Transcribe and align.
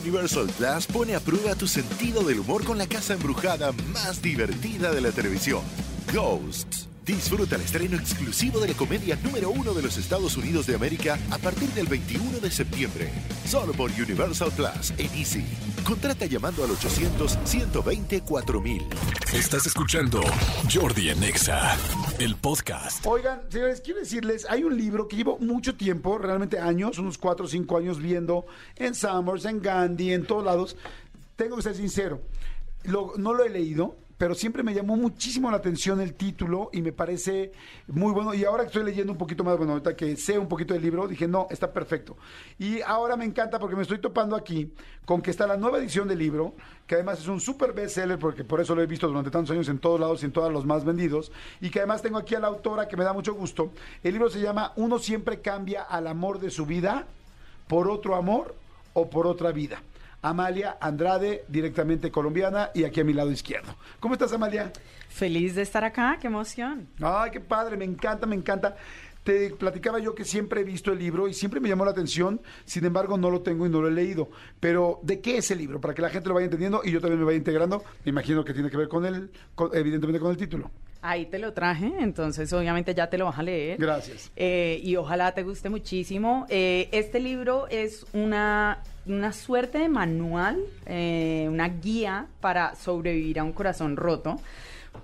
Universal 0.00 0.46
Plus 0.46 0.86
pone 0.86 1.14
a 1.14 1.20
prueba 1.20 1.54
tu 1.54 1.66
sentido 1.66 2.22
del 2.22 2.40
humor 2.40 2.64
con 2.64 2.78
la 2.78 2.86
casa 2.86 3.14
embrujada 3.14 3.72
más 3.92 4.22
divertida 4.22 4.92
de 4.92 5.00
la 5.00 5.10
televisión, 5.10 5.62
Ghosts. 6.12 6.87
Disfruta 7.08 7.56
el 7.56 7.62
estreno 7.62 7.96
exclusivo 7.96 8.60
de 8.60 8.68
la 8.68 8.74
comedia 8.74 9.18
número 9.24 9.48
uno 9.48 9.72
de 9.72 9.80
los 9.80 9.96
Estados 9.96 10.36
Unidos 10.36 10.66
de 10.66 10.74
América 10.74 11.18
a 11.30 11.38
partir 11.38 11.70
del 11.70 11.86
21 11.86 12.38
de 12.38 12.50
septiembre. 12.50 13.10
Solo 13.46 13.72
por 13.72 13.90
Universal 13.90 14.52
Plus 14.54 14.90
en 14.98 15.10
Easy. 15.18 15.42
Contrata 15.84 16.26
llamando 16.26 16.62
al 16.64 16.70
800-120-4000. 16.70 18.84
Estás 19.32 19.66
escuchando 19.66 20.20
Jordi 20.70 21.08
Anexa, 21.08 21.78
el 22.18 22.36
podcast. 22.36 23.06
Oigan, 23.06 23.40
señores, 23.48 23.80
quiero 23.80 24.00
decirles, 24.00 24.44
hay 24.50 24.64
un 24.64 24.76
libro 24.76 25.08
que 25.08 25.16
llevo 25.16 25.38
mucho 25.38 25.76
tiempo, 25.76 26.18
realmente 26.18 26.58
años, 26.58 26.98
unos 26.98 27.16
4 27.16 27.46
o 27.46 27.48
5 27.48 27.78
años 27.78 28.00
viendo 28.00 28.44
en 28.76 28.94
Summers, 28.94 29.46
en 29.46 29.62
Gandhi, 29.62 30.12
en 30.12 30.26
todos 30.26 30.44
lados. 30.44 30.76
Tengo 31.36 31.56
que 31.56 31.62
ser 31.62 31.74
sincero, 31.74 32.20
lo- 32.82 33.14
no 33.16 33.32
lo 33.32 33.44
he 33.44 33.48
leído, 33.48 33.96
pero 34.18 34.34
siempre 34.34 34.64
me 34.64 34.74
llamó 34.74 34.96
muchísimo 34.96 35.48
la 35.48 35.58
atención 35.58 36.00
el 36.00 36.14
título 36.14 36.70
y 36.72 36.82
me 36.82 36.92
parece 36.92 37.52
muy 37.86 38.12
bueno. 38.12 38.34
Y 38.34 38.44
ahora 38.44 38.64
que 38.64 38.66
estoy 38.66 38.84
leyendo 38.84 39.12
un 39.12 39.18
poquito 39.18 39.44
más, 39.44 39.56
bueno, 39.56 39.74
ahorita 39.74 39.94
que 39.94 40.16
sé 40.16 40.36
un 40.36 40.48
poquito 40.48 40.74
del 40.74 40.82
libro, 40.82 41.06
dije, 41.06 41.28
no, 41.28 41.46
está 41.50 41.72
perfecto. 41.72 42.16
Y 42.58 42.80
ahora 42.80 43.16
me 43.16 43.24
encanta 43.24 43.60
porque 43.60 43.76
me 43.76 43.82
estoy 43.82 44.00
topando 44.00 44.34
aquí 44.34 44.72
con 45.04 45.22
que 45.22 45.30
está 45.30 45.46
la 45.46 45.56
nueva 45.56 45.78
edición 45.78 46.08
del 46.08 46.18
libro, 46.18 46.54
que 46.86 46.96
además 46.96 47.20
es 47.20 47.28
un 47.28 47.40
super 47.40 47.72
bestseller, 47.72 48.18
porque 48.18 48.42
por 48.42 48.60
eso 48.60 48.74
lo 48.74 48.82
he 48.82 48.86
visto 48.86 49.06
durante 49.06 49.30
tantos 49.30 49.52
años 49.52 49.68
en 49.68 49.78
todos 49.78 50.00
lados 50.00 50.22
y 50.22 50.26
en 50.26 50.32
todos 50.32 50.52
los 50.52 50.66
más 50.66 50.84
vendidos, 50.84 51.30
y 51.60 51.70
que 51.70 51.78
además 51.78 52.02
tengo 52.02 52.18
aquí 52.18 52.34
a 52.34 52.40
la 52.40 52.48
autora 52.48 52.88
que 52.88 52.96
me 52.96 53.04
da 53.04 53.12
mucho 53.12 53.34
gusto. 53.34 53.70
El 54.02 54.14
libro 54.14 54.28
se 54.30 54.40
llama 54.40 54.72
Uno 54.74 54.98
siempre 54.98 55.40
cambia 55.40 55.82
al 55.82 56.08
amor 56.08 56.40
de 56.40 56.50
su 56.50 56.66
vida 56.66 57.06
por 57.68 57.88
otro 57.88 58.16
amor 58.16 58.56
o 58.94 59.08
por 59.08 59.28
otra 59.28 59.52
vida. 59.52 59.80
Amalia 60.22 60.78
Andrade, 60.80 61.44
directamente 61.48 62.10
colombiana, 62.10 62.70
y 62.74 62.84
aquí 62.84 63.00
a 63.00 63.04
mi 63.04 63.12
lado 63.12 63.30
izquierdo. 63.30 63.74
¿Cómo 64.00 64.14
estás, 64.14 64.32
Amalia? 64.32 64.72
Feliz 65.08 65.54
de 65.54 65.62
estar 65.62 65.84
acá, 65.84 66.18
qué 66.20 66.26
emoción. 66.26 66.88
Ay, 67.00 67.30
qué 67.30 67.40
padre, 67.40 67.76
me 67.76 67.84
encanta, 67.84 68.26
me 68.26 68.36
encanta. 68.36 68.76
Te 69.28 69.50
platicaba 69.50 69.98
yo 69.98 70.14
que 70.14 70.24
siempre 70.24 70.62
he 70.62 70.64
visto 70.64 70.90
el 70.90 70.98
libro 70.98 71.28
y 71.28 71.34
siempre 71.34 71.60
me 71.60 71.68
llamó 71.68 71.84
la 71.84 71.90
atención, 71.90 72.40
sin 72.64 72.86
embargo 72.86 73.18
no 73.18 73.28
lo 73.28 73.42
tengo 73.42 73.66
y 73.66 73.68
no 73.68 73.82
lo 73.82 73.88
he 73.88 73.90
leído. 73.90 74.30
Pero, 74.58 75.00
¿de 75.02 75.20
qué 75.20 75.36
es 75.36 75.50
el 75.50 75.58
libro? 75.58 75.82
Para 75.82 75.92
que 75.92 76.00
la 76.00 76.08
gente 76.08 76.30
lo 76.30 76.34
vaya 76.34 76.46
entendiendo 76.46 76.80
y 76.82 76.92
yo 76.92 76.98
también 76.98 77.18
me 77.20 77.26
vaya 77.26 77.36
integrando, 77.36 77.84
me 78.06 78.08
imagino 78.08 78.42
que 78.42 78.54
tiene 78.54 78.70
que 78.70 78.78
ver 78.78 78.88
con 78.88 79.04
el, 79.04 79.30
con- 79.54 79.68
evidentemente 79.76 80.18
con 80.18 80.30
el 80.30 80.38
título. 80.38 80.70
Ahí 81.02 81.26
te 81.26 81.38
lo 81.38 81.52
traje, 81.52 81.92
entonces 82.00 82.50
obviamente 82.54 82.94
ya 82.94 83.10
te 83.10 83.18
lo 83.18 83.26
vas 83.26 83.38
a 83.38 83.42
leer. 83.42 83.76
Gracias. 83.78 84.32
Eh, 84.34 84.80
y 84.82 84.96
ojalá 84.96 85.34
te 85.34 85.42
guste 85.42 85.68
muchísimo. 85.68 86.46
Eh, 86.48 86.88
este 86.92 87.20
libro 87.20 87.68
es 87.68 88.06
una, 88.14 88.78
una 89.04 89.34
suerte 89.34 89.76
de 89.76 89.90
manual, 89.90 90.58
eh, 90.86 91.46
una 91.50 91.68
guía 91.68 92.28
para 92.40 92.74
sobrevivir 92.76 93.40
a 93.40 93.44
un 93.44 93.52
corazón 93.52 93.98
roto 93.98 94.40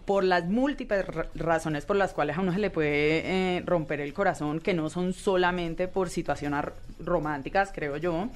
por 0.04 0.24
las 0.24 0.44
múltiples 0.46 1.06
ra- 1.06 1.28
razones 1.34 1.84
por 1.84 1.96
las 1.96 2.12
cuales 2.12 2.36
a 2.36 2.40
uno 2.40 2.52
se 2.52 2.58
le 2.58 2.70
puede 2.70 3.56
eh, 3.58 3.62
romper 3.64 4.00
el 4.00 4.12
corazón, 4.12 4.60
que 4.60 4.74
no 4.74 4.90
son 4.90 5.12
solamente 5.12 5.88
por 5.88 6.10
situaciones 6.10 6.64
románticas, 6.98 7.70
creo 7.74 7.96
yo. 7.96 8.28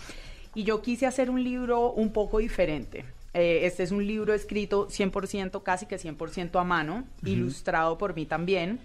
Y 0.55 0.65
yo 0.65 0.81
quise 0.83 1.07
hacer 1.07 1.31
un 1.31 1.43
libro 1.45 1.91
un 1.93 2.13
poco 2.13 2.39
diferente. 2.39 3.05
Eh, 3.35 3.61
este 3.65 3.83
es 3.83 3.91
un 3.93 4.07
libro 4.07 4.33
escrito 4.35 4.89
100%, 4.89 5.63
casi 5.63 5.87
que 5.87 5.97
100% 5.99 6.59
a 6.61 6.65
mano, 6.65 7.05
ilustrado 7.25 7.99
por 7.99 8.15
mí 8.17 8.25
también. 8.27 8.81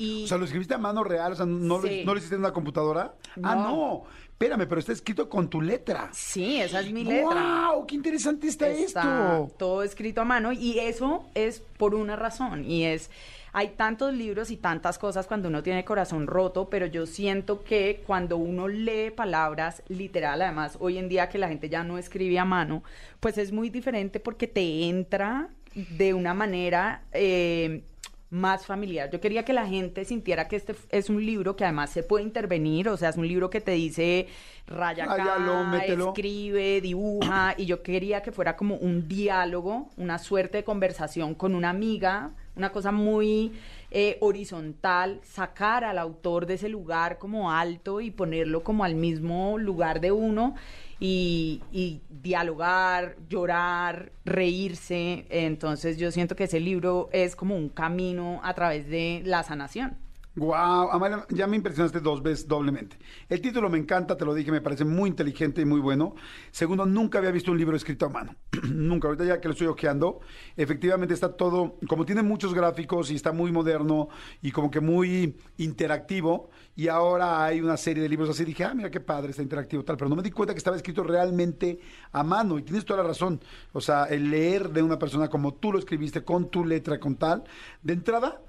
Y 0.00 0.24
O 0.24 0.26
sea, 0.26 0.38
¿lo 0.38 0.44
escribiste 0.46 0.72
a 0.72 0.78
mano 0.78 1.04
real? 1.04 1.32
O 1.32 1.36
sea, 1.36 1.44
¿no, 1.44 1.78
lo, 1.78 1.86
Sí. 1.86 2.02
¿no 2.06 2.12
lo 2.12 2.18
hiciste 2.18 2.34
en 2.36 2.40
una 2.40 2.52
computadora? 2.52 3.14
Ah, 3.42 3.54
No. 3.54 4.04
Espérame, 4.30 4.66
pero 4.66 4.78
está 4.80 4.92
escrito 4.92 5.28
con 5.28 5.50
tu 5.50 5.60
letra. 5.60 6.08
sí, 6.14 6.56
esa 6.58 6.80
es 6.80 6.90
mi 6.90 7.04
letra. 7.04 7.72
¡Wow! 7.74 7.86
¡Qué 7.86 7.94
interesante 7.94 8.48
está, 8.48 8.68
Está 8.70 9.36
esto! 9.42 9.52
todo 9.58 9.82
escrito 9.82 10.22
a 10.22 10.24
mano 10.24 10.50
y 10.52 10.78
eso 10.78 11.26
es 11.34 11.60
por 11.76 11.94
una 11.94 12.16
razón 12.16 12.64
y 12.64 12.84
es 12.84 13.10
hay 13.52 13.70
tantos 13.76 14.14
libros 14.14 14.50
y 14.50 14.56
tantas 14.56 14.96
cosas 14.98 15.26
cuando 15.26 15.48
uno 15.48 15.62
tiene 15.62 15.84
corazón 15.84 16.26
roto, 16.26 16.70
pero 16.70 16.86
yo 16.86 17.04
siento 17.04 17.62
que 17.64 18.02
cuando 18.06 18.38
uno 18.38 18.66
lee 18.66 19.10
palabras 19.14 19.82
literal, 19.88 20.40
además 20.40 20.78
hoy 20.80 20.96
en 20.96 21.10
día 21.10 21.28
que 21.28 21.36
la 21.36 21.48
gente 21.48 21.68
ya 21.68 21.82
no 21.84 21.98
escribe 21.98 22.38
a 22.38 22.46
mano, 22.46 22.82
pues 23.18 23.36
es 23.36 23.52
muy 23.52 23.68
diferente 23.68 24.20
porque 24.20 24.46
te 24.46 24.88
entra 24.88 25.50
de 25.74 26.14
una 26.14 26.32
manera 26.32 27.02
eh, 27.12 27.82
más 28.30 28.64
familiar. 28.64 29.10
Yo 29.10 29.20
quería 29.20 29.44
que 29.44 29.52
la 29.52 29.66
gente 29.66 30.04
sintiera 30.04 30.46
que 30.46 30.56
este 30.56 30.74
es 30.90 31.10
un 31.10 31.24
libro 31.24 31.56
que 31.56 31.64
además 31.64 31.90
se 31.90 32.04
puede 32.04 32.24
intervenir, 32.24 32.88
o 32.88 32.96
sea, 32.96 33.08
es 33.08 33.16
un 33.16 33.26
libro 33.26 33.50
que 33.50 33.60
te 33.60 33.72
dice 33.72 34.28
raya 34.68 35.04
acá, 35.04 35.16
Ráyalo, 35.16 36.08
escribe, 36.08 36.80
dibuja, 36.80 37.54
y 37.56 37.66
yo 37.66 37.82
quería 37.82 38.22
que 38.22 38.30
fuera 38.30 38.56
como 38.56 38.76
un 38.76 39.08
diálogo, 39.08 39.90
una 39.96 40.18
suerte 40.18 40.58
de 40.58 40.64
conversación 40.64 41.34
con 41.34 41.56
una 41.56 41.70
amiga, 41.70 42.30
una 42.54 42.70
cosa 42.70 42.92
muy 42.92 43.52
eh, 43.90 44.16
horizontal, 44.20 45.20
sacar 45.24 45.82
al 45.82 45.98
autor 45.98 46.46
de 46.46 46.54
ese 46.54 46.68
lugar 46.68 47.18
como 47.18 47.50
alto 47.50 48.00
y 48.00 48.12
ponerlo 48.12 48.62
como 48.62 48.84
al 48.84 48.94
mismo 48.94 49.58
lugar 49.58 50.00
de 50.00 50.12
uno 50.12 50.54
y, 51.00 51.62
y 51.72 52.02
dialogar, 52.08 53.16
llorar, 53.28 54.12
reírse. 54.24 55.26
Entonces 55.30 55.98
yo 55.98 56.12
siento 56.12 56.36
que 56.36 56.44
ese 56.44 56.60
libro 56.60 57.08
es 57.12 57.34
como 57.34 57.56
un 57.56 57.70
camino 57.70 58.40
a 58.44 58.54
través 58.54 58.86
de 58.88 59.22
la 59.24 59.42
sanación. 59.42 59.96
Wow, 60.40 60.90
Amalia, 60.90 61.26
ya 61.28 61.46
me 61.46 61.56
impresionaste 61.56 62.00
dos 62.00 62.22
veces 62.22 62.48
doblemente. 62.48 62.96
El 63.28 63.42
título 63.42 63.68
me 63.68 63.76
encanta, 63.76 64.16
te 64.16 64.24
lo 64.24 64.32
dije, 64.32 64.50
me 64.50 64.62
parece 64.62 64.86
muy 64.86 65.10
inteligente 65.10 65.60
y 65.60 65.66
muy 65.66 65.80
bueno. 65.80 66.14
Segundo, 66.50 66.86
nunca 66.86 67.18
había 67.18 67.30
visto 67.30 67.52
un 67.52 67.58
libro 67.58 67.76
escrito 67.76 68.06
a 68.06 68.08
mano. 68.08 68.34
nunca, 68.72 69.08
ahorita 69.08 69.26
ya 69.26 69.38
que 69.38 69.48
lo 69.48 69.52
estoy 69.52 69.66
ojeando, 69.66 70.20
efectivamente 70.56 71.12
está 71.12 71.36
todo, 71.36 71.76
como 71.86 72.06
tiene 72.06 72.22
muchos 72.22 72.54
gráficos 72.54 73.10
y 73.10 73.16
está 73.16 73.32
muy 73.32 73.52
moderno 73.52 74.08
y 74.40 74.50
como 74.50 74.70
que 74.70 74.80
muy 74.80 75.36
interactivo. 75.58 76.48
Y 76.74 76.88
ahora 76.88 77.44
hay 77.44 77.60
una 77.60 77.76
serie 77.76 78.02
de 78.02 78.08
libros 78.08 78.30
así, 78.30 78.42
dije, 78.46 78.64
ah, 78.64 78.72
mira 78.72 78.90
qué 78.90 79.00
padre, 79.00 79.32
está 79.32 79.42
interactivo 79.42 79.84
tal, 79.84 79.98
pero 79.98 80.08
no 80.08 80.16
me 80.16 80.22
di 80.22 80.30
cuenta 80.30 80.54
que 80.54 80.58
estaba 80.58 80.74
escrito 80.74 81.02
realmente 81.02 81.80
a 82.12 82.22
mano. 82.22 82.58
Y 82.58 82.62
tienes 82.62 82.86
toda 82.86 83.02
la 83.02 83.08
razón. 83.08 83.42
O 83.74 83.80
sea, 83.82 84.04
el 84.04 84.30
leer 84.30 84.70
de 84.70 84.82
una 84.82 84.98
persona 84.98 85.28
como 85.28 85.52
tú 85.52 85.70
lo 85.70 85.78
escribiste, 85.78 86.24
con 86.24 86.48
tu 86.48 86.64
letra, 86.64 86.98
con 86.98 87.16
tal, 87.16 87.44
de 87.82 87.92
entrada 87.92 88.40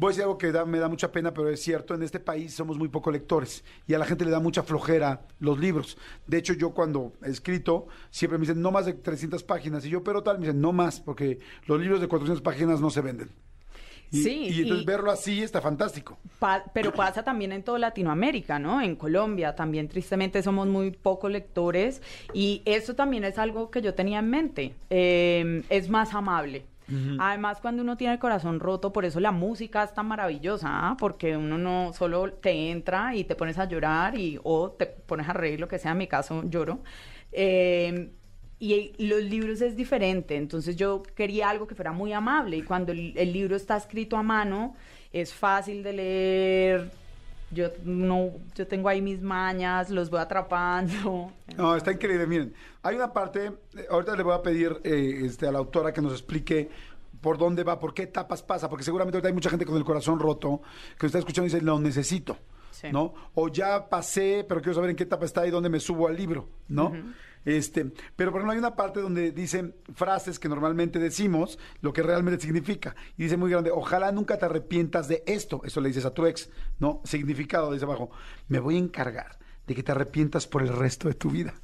Voy 0.00 0.08
a 0.08 0.10
decir 0.12 0.22
algo 0.22 0.38
que 0.38 0.50
da- 0.50 0.64
me 0.64 0.78
da 0.78 0.88
mucha 0.88 1.12
pena, 1.12 1.34
pero 1.34 1.50
es 1.50 1.60
cierto, 1.60 1.94
en 1.94 2.02
este 2.02 2.20
país 2.20 2.54
somos 2.54 2.78
muy 2.78 2.88
poco 2.88 3.10
lectores 3.10 3.62
y 3.86 3.92
a 3.92 3.98
la 3.98 4.06
gente 4.06 4.24
le 4.24 4.30
da 4.30 4.40
mucha 4.40 4.62
flojera 4.62 5.26
los 5.40 5.58
libros. 5.58 5.98
De 6.26 6.38
hecho, 6.38 6.54
yo 6.54 6.70
cuando 6.70 7.12
he 7.22 7.28
escrito, 7.28 7.86
siempre 8.10 8.38
me 8.38 8.42
dicen, 8.46 8.62
no 8.62 8.70
más 8.70 8.86
de 8.86 8.94
300 8.94 9.44
páginas, 9.44 9.84
y 9.84 9.90
yo, 9.90 10.02
pero 10.02 10.22
tal, 10.22 10.38
me 10.38 10.46
dicen, 10.46 10.62
no 10.62 10.72
más, 10.72 11.00
porque 11.00 11.40
los 11.66 11.78
libros 11.78 12.00
de 12.00 12.08
400 12.08 12.40
páginas 12.40 12.80
no 12.80 12.88
se 12.88 13.02
venden. 13.02 13.28
Y, 14.10 14.22
Sí, 14.22 14.48
y 14.50 14.60
entonces 14.62 14.82
y- 14.82 14.86
verlo 14.86 15.10
así 15.12 15.42
está 15.42 15.60
fantástico. 15.60 16.18
Pa- 16.38 16.64
pero 16.72 16.92
pasa 16.94 17.22
también 17.22 17.52
en 17.52 17.62
toda 17.62 17.78
Latinoamérica, 17.78 18.58
¿no? 18.58 18.80
En 18.80 18.96
Colombia 18.96 19.54
también 19.54 19.86
tristemente 19.86 20.42
somos 20.42 20.66
muy 20.66 20.92
poco 20.92 21.28
lectores 21.28 22.00
y 22.32 22.62
eso 22.64 22.94
también 22.94 23.22
es 23.24 23.36
algo 23.38 23.70
que 23.70 23.82
yo 23.82 23.92
tenía 23.94 24.20
en 24.20 24.30
mente. 24.30 24.74
Eh, 24.88 25.62
es 25.68 25.90
más 25.90 26.14
amable. 26.14 26.64
Además, 27.18 27.60
cuando 27.60 27.82
uno 27.82 27.96
tiene 27.96 28.14
el 28.14 28.18
corazón 28.18 28.60
roto, 28.60 28.92
por 28.92 29.04
eso 29.04 29.20
la 29.20 29.32
música 29.32 29.82
es 29.82 29.94
tan 29.94 30.06
maravillosa, 30.06 30.68
¿ah? 30.70 30.96
porque 30.98 31.36
uno 31.36 31.58
no 31.58 31.92
solo 31.92 32.32
te 32.32 32.70
entra 32.70 33.14
y 33.14 33.24
te 33.24 33.34
pones 33.34 33.58
a 33.58 33.66
llorar 33.66 34.18
y 34.18 34.38
o 34.42 34.70
te 34.70 34.86
pones 34.86 35.28
a 35.28 35.32
reír, 35.32 35.60
lo 35.60 35.68
que 35.68 35.78
sea, 35.78 35.92
en 35.92 35.98
mi 35.98 36.06
caso 36.06 36.42
lloro. 36.44 36.80
Eh, 37.32 38.10
y 38.58 38.92
los 38.98 39.22
libros 39.22 39.62
es 39.62 39.74
diferente, 39.74 40.36
entonces 40.36 40.76
yo 40.76 41.02
quería 41.02 41.48
algo 41.48 41.66
que 41.66 41.74
fuera 41.74 41.92
muy 41.92 42.12
amable 42.12 42.58
y 42.58 42.62
cuando 42.62 42.92
el 42.92 43.32
libro 43.32 43.56
está 43.56 43.78
escrito 43.78 44.18
a 44.18 44.22
mano 44.22 44.74
es 45.12 45.32
fácil 45.32 45.82
de 45.82 45.92
leer. 45.92 46.99
Yo 47.50 47.68
no, 47.84 48.30
yo 48.54 48.66
tengo 48.66 48.88
ahí 48.88 49.02
mis 49.02 49.20
mañas, 49.20 49.90
los 49.90 50.08
voy 50.08 50.20
atrapando. 50.20 51.32
No, 51.56 51.74
está 51.74 51.90
increíble. 51.92 52.26
Miren, 52.26 52.54
hay 52.82 52.94
una 52.94 53.12
parte, 53.12 53.52
eh, 53.76 53.86
ahorita 53.90 54.14
le 54.14 54.22
voy 54.22 54.34
a 54.34 54.42
pedir 54.42 54.80
eh, 54.84 55.22
este, 55.24 55.48
a 55.48 55.52
la 55.52 55.58
autora 55.58 55.92
que 55.92 56.00
nos 56.00 56.12
explique 56.12 56.70
por 57.20 57.38
dónde 57.38 57.64
va, 57.64 57.78
por 57.78 57.92
qué 57.92 58.04
etapas 58.04 58.42
pasa, 58.42 58.68
porque 58.68 58.84
seguramente 58.84 59.16
ahorita 59.16 59.28
hay 59.28 59.34
mucha 59.34 59.50
gente 59.50 59.66
con 59.66 59.76
el 59.76 59.84
corazón 59.84 60.18
roto 60.18 60.62
que 60.98 61.06
está 61.06 61.18
escuchando 61.18 61.48
y 61.48 61.52
dice, 61.52 61.64
lo 61.64 61.78
necesito, 61.78 62.38
Sí. 62.80 62.88
¿no? 62.92 63.12
O 63.34 63.48
ya 63.48 63.88
pasé, 63.88 64.44
pero 64.48 64.60
quiero 64.60 64.74
saber 64.74 64.90
en 64.90 64.96
qué 64.96 65.02
etapa 65.02 65.26
está 65.26 65.46
y 65.46 65.50
dónde 65.50 65.68
me 65.68 65.80
subo 65.80 66.08
al 66.08 66.16
libro, 66.16 66.48
¿no? 66.68 66.92
Este, 67.44 67.90
pero 68.16 68.30
por 68.30 68.40
ejemplo 68.40 68.52
hay 68.52 68.58
una 68.58 68.76
parte 68.76 69.00
donde 69.00 69.32
dicen 69.32 69.74
frases 69.94 70.38
que 70.38 70.48
normalmente 70.48 70.98
decimos 70.98 71.58
lo 71.80 71.92
que 71.92 72.02
realmente 72.02 72.40
significa. 72.42 72.94
Y 73.16 73.24
dice 73.24 73.36
muy 73.36 73.50
grande, 73.50 73.70
ojalá 73.70 74.12
nunca 74.12 74.38
te 74.38 74.44
arrepientas 74.44 75.08
de 75.08 75.22
esto. 75.26 75.60
Eso 75.64 75.80
le 75.80 75.88
dices 75.88 76.04
a 76.04 76.14
tu 76.14 76.26
ex, 76.26 76.50
¿no? 76.78 77.00
Significado, 77.04 77.72
dice 77.72 77.84
abajo, 77.84 78.10
me 78.48 78.60
voy 78.60 78.76
a 78.76 78.80
encargar 78.80 79.38
de 79.66 79.74
que 79.74 79.82
te 79.82 79.92
arrepientas 79.92 80.46
por 80.46 80.62
el 80.62 80.68
resto 80.68 81.08
de 81.08 81.14
tu 81.14 81.30
vida. 81.30 81.54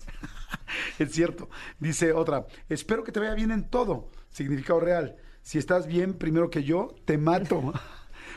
es 0.98 1.12
cierto. 1.12 1.48
Dice 1.78 2.12
otra, 2.12 2.46
espero 2.68 3.04
que 3.04 3.12
te 3.12 3.20
vaya 3.20 3.34
bien 3.34 3.50
en 3.50 3.68
todo. 3.68 4.10
Significado 4.30 4.80
real. 4.80 5.16
Si 5.42 5.58
estás 5.58 5.86
bien 5.86 6.14
primero 6.14 6.50
que 6.50 6.64
yo, 6.64 6.94
te 7.04 7.18
mato. 7.18 7.72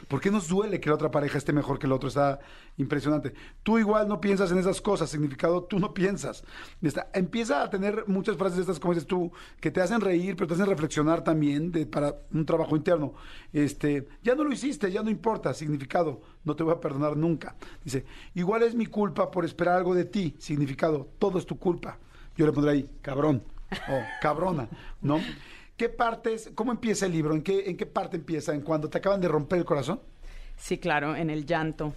¿Por 0.07 0.21
qué 0.21 0.31
nos 0.31 0.47
duele 0.47 0.79
que 0.79 0.89
la 0.89 0.95
otra 0.95 1.11
pareja 1.11 1.37
esté 1.37 1.53
mejor 1.53 1.77
que 1.79 1.85
el 1.87 1.91
otro? 1.91 2.07
Está 2.09 2.39
impresionante. 2.77 3.33
Tú 3.63 3.77
igual 3.77 4.07
no 4.07 4.21
piensas 4.21 4.51
en 4.51 4.57
esas 4.57 4.81
cosas, 4.81 5.09
significado, 5.09 5.63
tú 5.63 5.79
no 5.79 5.93
piensas. 5.93 6.43
Está- 6.81 7.09
empieza 7.13 7.61
a 7.61 7.69
tener 7.69 8.05
muchas 8.07 8.37
frases 8.37 8.55
de 8.57 8.61
estas, 8.61 8.79
como 8.79 8.93
dices 8.93 9.07
tú, 9.07 9.31
que 9.59 9.71
te 9.71 9.81
hacen 9.81 10.01
reír, 10.01 10.35
pero 10.35 10.47
te 10.47 10.53
hacen 10.53 10.65
reflexionar 10.67 11.23
también 11.23 11.71
de- 11.71 11.85
para 11.85 12.15
un 12.33 12.45
trabajo 12.45 12.75
interno. 12.75 13.13
Este, 13.53 14.07
ya 14.23 14.35
no 14.35 14.43
lo 14.43 14.51
hiciste, 14.53 14.91
ya 14.91 15.03
no 15.03 15.09
importa, 15.09 15.53
significado, 15.53 16.21
no 16.43 16.55
te 16.55 16.63
voy 16.63 16.73
a 16.73 16.79
perdonar 16.79 17.17
nunca. 17.17 17.55
Dice, 17.83 18.05
igual 18.35 18.63
es 18.63 18.75
mi 18.75 18.85
culpa 18.85 19.29
por 19.31 19.45
esperar 19.45 19.75
algo 19.75 19.93
de 19.95 20.05
ti, 20.05 20.35
significado, 20.39 21.07
todo 21.19 21.37
es 21.39 21.45
tu 21.45 21.57
culpa. 21.59 21.97
Yo 22.37 22.45
le 22.45 22.51
pondré 22.53 22.71
ahí, 22.73 22.89
cabrón, 23.01 23.43
o 23.71 24.01
cabrona, 24.21 24.67
¿no? 25.01 25.19
¿Qué 25.79 25.87
partes, 25.87 26.51
cómo 26.55 26.73
empieza 26.73 27.05
el 27.05 27.13
libro? 27.13 27.33
¿En 27.33 27.41
qué, 27.41 27.85
parte 27.85 28.17
empieza? 28.17 28.53
¿En 28.53 28.59
cuando 28.59 28.89
te 28.89 28.97
acaban 28.97 29.21
de 29.21 29.29
romper 29.29 29.59
el 29.59 29.63
corazón? 29.63 30.01
Sí, 30.57 30.77
claro, 30.77 31.15
en 31.15 31.29
el 31.29 31.45
llanto. 31.45 31.93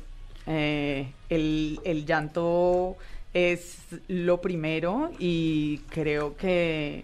Eh, 0.46 1.10
el 1.28 2.04
llanto 2.06 2.96
es 3.34 3.78
lo 4.06 4.40
primero 4.40 5.10
y 5.18 5.78
creo 5.90 6.36
que 6.36 7.02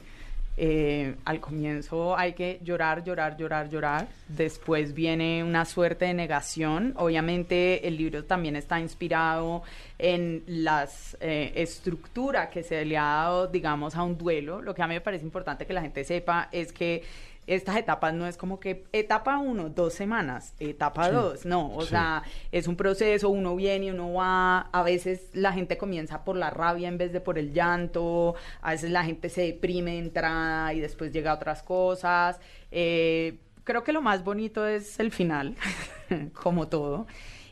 eh, 0.59 1.15
al 1.25 1.41
comienzo 1.41 2.17
hay 2.17 2.33
que 2.33 2.61
llorar, 2.63 3.05
llorar, 3.05 3.37
llorar, 3.37 3.69
llorar. 3.69 4.09
Después 4.29 4.93
viene 4.95 5.45
una 5.45 5.65
suerte 5.65 6.07
de 6.07 6.15
negación. 6.15 6.95
Obviamente 6.97 7.87
el 7.87 7.97
libro 7.97 8.25
también 8.25 8.57
está 8.57 8.81
inspirado 8.81 9.63
en 9.99 10.43
la 10.47 10.89
estructura 11.21 12.51
que 12.51 12.63
se 12.63 12.85
le 12.85 12.99
ha 12.99 13.05
dado, 13.05 13.47
digamos, 13.47 13.95
a 13.95 14.03
un 14.03 14.19
duelo. 14.19 14.61
Lo 14.61 14.75
que 14.75 14.83
a 14.83 14.87
mí 14.87 14.95
me 14.95 15.01
parece 15.01 15.25
importante 15.25 15.67
que 15.67 15.73
la 15.73 15.83
gente 15.83 16.05
sepa 16.05 16.49
es 16.53 16.73
que 16.73 17.05
estas 17.49 17.77
etapas 17.77 18.13
no 18.15 18.27
es 18.27 18.37
como 18.37 18.61
que 18.61 18.85
etapa 18.93 19.39
uno, 19.39 19.71
dos 19.71 19.95
semanas, 19.95 20.55
etapa 20.61 21.09
Sí, 21.09 21.15
dos, 21.15 21.47
no, 21.47 21.75
o 21.75 21.81
sí. 21.83 21.89
sea, 21.89 22.23
es 22.53 22.69
un 22.69 22.77
proceso, 22.77 23.31
uno 23.31 23.57
viene, 23.57 23.91
uno 23.91 24.13
va, 24.13 24.61
a 24.61 24.83
veces 24.83 25.31
la 25.33 25.53
gente 25.53 25.79
comienza 25.79 26.25
por 26.25 26.37
la 26.37 26.51
rabia 26.51 26.89
en 26.89 26.99
vez 26.99 27.13
de 27.13 27.21
por 27.21 27.39
el 27.39 27.53
llanto, 27.53 28.35
a 28.61 28.73
veces 28.73 28.91
la 28.91 29.03
gente 29.05 29.29
se 29.31 29.43
deprime 29.43 29.93
de 29.93 29.99
entrada 29.99 30.75
y 30.75 30.81
después 30.81 31.11
llega 31.11 31.31
a 31.31 31.35
otras 31.35 31.63
cosas. 31.63 32.39
Eh, 32.71 33.39
creo 33.65 33.83
que 33.83 33.93
lo 33.93 34.03
más 34.03 34.23
bonito 34.25 34.67
es 34.67 35.01
el 35.01 35.11
final, 35.11 35.57
como 36.35 36.69
todo. 36.69 37.07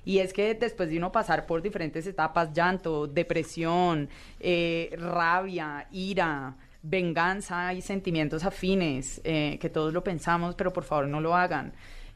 Y 0.05 0.21
es 0.21 0.33
que 0.33 0.55
después 0.55 0.89
de 0.89 0.99
uno 0.99 1.11
pasar 1.11 1.47
por 1.47 1.63
diferentes 1.63 2.07
etapas, 2.07 2.53
llanto, 2.53 3.09
depresión, 3.09 4.09
eh, 4.39 4.95
rabia, 4.99 5.89
ira, 5.91 6.55
venganza 6.89 7.75
y 7.75 7.81
sentimientos 7.83 8.45
afines, 8.45 9.21
eh, 9.25 9.59
que 9.61 9.71
todos 9.71 9.93
lo 9.93 10.05
pensamos, 10.05 10.55
pero 10.55 10.73
por 10.73 10.85
favor 10.85 11.09
no 11.09 11.21
lo 11.21 11.35
hagan. 11.35 11.73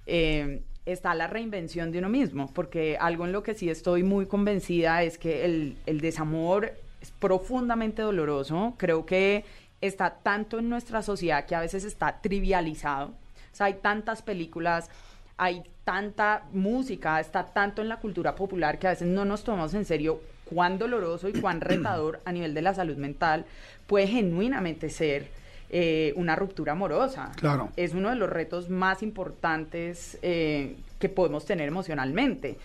Eh, 0.06 0.62
está 0.86 1.14
la 1.14 1.26
reinvención 1.26 1.90
de 1.92 1.98
uno 1.98 2.08
mismo, 2.08 2.50
porque 2.52 2.96
algo 2.98 3.26
en 3.26 3.32
lo 3.32 3.42
que 3.42 3.54
sí 3.54 3.68
estoy 3.68 4.02
muy 4.02 4.26
convencida 4.26 5.02
es 5.02 5.18
que 5.18 5.44
el, 5.44 5.76
el 5.86 6.00
desamor 6.00 6.72
es 7.00 7.10
profundamente 7.10 8.02
doloroso. 8.02 8.74
Creo 8.76 9.06
que 9.06 9.44
está 9.80 10.10
tanto 10.22 10.58
en 10.58 10.68
nuestra 10.68 11.02
sociedad 11.02 11.46
que 11.46 11.54
a 11.54 11.60
veces 11.60 11.84
está 11.84 12.20
trivializado. 12.20 13.08
O 13.08 13.56
sea, 13.56 13.66
hay 13.66 13.74
tantas 13.74 14.22
películas, 14.22 14.90
hay 15.36 15.62
tanta 15.84 16.44
música, 16.52 17.18
está 17.18 17.44
tanto 17.44 17.82
en 17.82 17.88
la 17.88 17.96
cultura 17.98 18.34
popular 18.34 18.78
que 18.78 18.86
a 18.86 18.90
veces 18.90 19.08
no 19.08 19.24
nos 19.24 19.42
tomamos 19.42 19.74
en 19.74 19.84
serio 19.84 20.20
cuán 20.50 20.78
doloroso 20.78 21.28
y 21.28 21.32
cuán 21.32 21.60
retador 21.60 22.20
a 22.24 22.32
nivel 22.32 22.52
de 22.52 22.62
la 22.62 22.74
salud 22.74 22.96
mental 22.96 23.46
puede 23.86 24.06
genuinamente 24.06 24.90
ser 24.90 25.28
eh, 25.70 26.12
una 26.16 26.34
ruptura 26.34 26.72
amorosa. 26.72 27.30
Claro. 27.36 27.70
Es 27.76 27.94
uno 27.94 28.10
de 28.10 28.16
los 28.16 28.28
retos 28.28 28.68
más 28.68 29.02
importantes 29.02 30.18
eh, 30.22 30.74
que 30.98 31.08
podemos 31.08 31.46
tener 31.46 31.68
emocionalmente. 31.68 32.58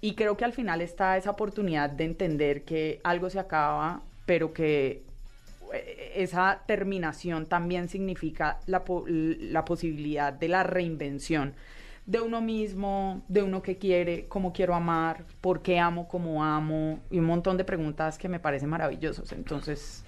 Y 0.00 0.14
creo 0.14 0.36
que 0.36 0.44
al 0.44 0.52
final 0.52 0.80
está 0.80 1.16
esa 1.16 1.30
oportunidad 1.30 1.90
de 1.90 2.04
entender 2.04 2.62
que 2.62 3.00
algo 3.02 3.28
se 3.28 3.40
acaba, 3.40 4.00
pero 4.26 4.52
que 4.52 5.02
eh, 5.74 6.12
esa 6.14 6.60
terminación 6.66 7.46
también 7.46 7.88
significa 7.88 8.58
la, 8.66 8.84
po- 8.84 9.04
la 9.08 9.64
posibilidad 9.64 10.32
de 10.32 10.48
la 10.48 10.62
reinvención 10.62 11.54
de 12.08 12.22
uno 12.22 12.40
mismo, 12.40 13.22
de 13.28 13.42
uno 13.42 13.60
que 13.60 13.76
quiere, 13.76 14.24
cómo 14.28 14.50
quiero 14.50 14.74
amar, 14.74 15.26
por 15.42 15.60
qué 15.60 15.78
amo, 15.78 16.08
cómo 16.08 16.42
amo, 16.42 17.00
y 17.10 17.18
un 17.18 17.26
montón 17.26 17.58
de 17.58 17.64
preguntas 17.64 18.16
que 18.16 18.30
me 18.30 18.40
parecen 18.40 18.70
maravillosos. 18.70 19.30
Entonces, 19.32 20.04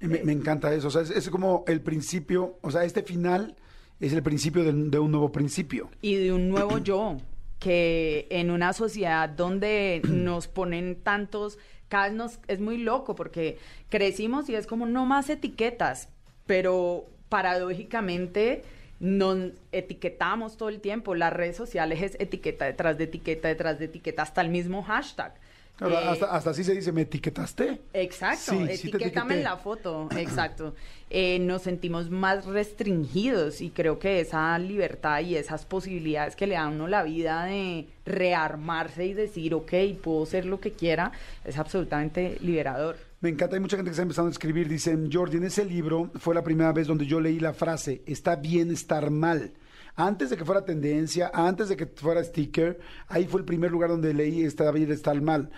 Me, 0.00 0.24
me 0.24 0.32
encanta 0.32 0.74
eso. 0.74 0.88
O 0.88 0.90
sea, 0.90 1.02
es, 1.02 1.10
es 1.10 1.30
como 1.30 1.62
el 1.68 1.82
principio, 1.82 2.58
o 2.62 2.70
sea, 2.72 2.82
este 2.84 3.04
final 3.04 3.54
es 4.00 4.12
el 4.12 4.24
principio 4.24 4.64
de, 4.64 4.72
de 4.72 4.98
un 4.98 5.12
nuevo 5.12 5.30
principio. 5.30 5.88
y 6.02 6.16
de 6.16 6.32
un 6.32 6.48
nuevo 6.48 6.78
yo, 6.78 7.16
que 7.60 8.26
en 8.30 8.50
una 8.50 8.72
sociedad 8.72 9.28
donde 9.28 10.02
nos 10.08 10.48
ponen 10.48 10.96
tantos, 11.00 11.58
cada 11.88 12.08
vez 12.08 12.14
nos, 12.14 12.40
es 12.48 12.58
muy 12.58 12.78
loco 12.78 13.14
porque 13.14 13.58
crecimos 13.88 14.48
y 14.48 14.56
es 14.56 14.66
como 14.66 14.84
no 14.86 15.06
más 15.06 15.30
etiquetas, 15.30 16.08
pero 16.46 17.04
paradójicamente 17.28 18.64
nos 19.00 19.52
etiquetamos 19.72 20.56
todo 20.56 20.68
el 20.68 20.80
tiempo. 20.80 21.14
Las 21.14 21.32
redes 21.32 21.56
sociales 21.56 22.02
es 22.02 22.16
etiqueta 22.20 22.66
detrás 22.66 22.98
de 22.98 23.04
etiqueta 23.04 23.48
detrás 23.48 23.78
de 23.78 23.86
etiqueta, 23.86 24.22
hasta 24.22 24.42
el 24.42 24.50
mismo 24.50 24.82
hashtag. 24.82 25.34
Claro, 25.76 25.94
Eh, 25.94 26.08
hasta, 26.08 26.26
hasta 26.26 26.50
así 26.50 26.62
se 26.62 26.74
dice, 26.74 26.92
¿me 26.92 27.02
etiquetaste? 27.02 27.80
Exacto, 27.94 28.52
Sí, 28.52 28.66
etiquétame 28.68 29.36
en 29.36 29.44
la 29.44 29.56
foto, 29.56 30.08
exacto. 30.16 30.74
Eh, 31.08 31.38
nos 31.38 31.62
sentimos 31.62 32.10
más 32.10 32.44
restringidos 32.44 33.62
y 33.62 33.70
creo 33.70 33.98
que 33.98 34.20
esa 34.20 34.58
libertad 34.58 35.20
y 35.20 35.36
esas 35.36 35.64
posibilidades 35.64 36.36
que 36.36 36.46
le 36.46 36.54
da 36.54 36.64
a 36.64 36.68
uno 36.68 36.86
la 36.86 37.02
vida 37.02 37.44
de 37.46 37.86
rearmarse 38.04 39.06
y 39.06 39.14
decir, 39.14 39.54
ok, 39.54 39.72
puedo 40.02 40.26
ser 40.26 40.44
lo 40.44 40.60
que 40.60 40.72
quiera, 40.72 41.12
es 41.46 41.56
absolutamente 41.58 42.36
liberador. 42.42 43.09
Me 43.22 43.28
encanta, 43.28 43.54
hay 43.54 43.60
mucha 43.60 43.76
gente 43.76 43.90
que 43.90 43.92
está 43.92 44.02
empezando 44.02 44.28
a 44.28 44.32
escribir. 44.32 44.66
Dicen, 44.66 45.10
Jordi, 45.12 45.36
en 45.36 45.44
ese 45.44 45.66
libro 45.66 46.10
fue 46.14 46.34
la 46.34 46.42
primera 46.42 46.72
vez 46.72 46.86
donde 46.86 47.04
yo 47.04 47.20
leí 47.20 47.38
la 47.38 47.52
frase, 47.52 48.02
está 48.06 48.36
bien 48.36 48.70
estar 48.70 49.10
mal. 49.10 49.52
Antes 49.94 50.30
de 50.30 50.38
que 50.38 50.44
fuera 50.46 50.64
tendencia, 50.64 51.30
antes 51.34 51.68
de 51.68 51.76
que 51.76 51.84
fuera 51.84 52.24
sticker, 52.24 52.80
ahí 53.08 53.26
fue 53.26 53.40
el 53.40 53.44
primer 53.44 53.72
lugar 53.72 53.90
donde 53.90 54.14
leí 54.14 54.42
está 54.42 54.70
bien 54.70 54.90
estar 54.90 55.20
mal. 55.20 55.50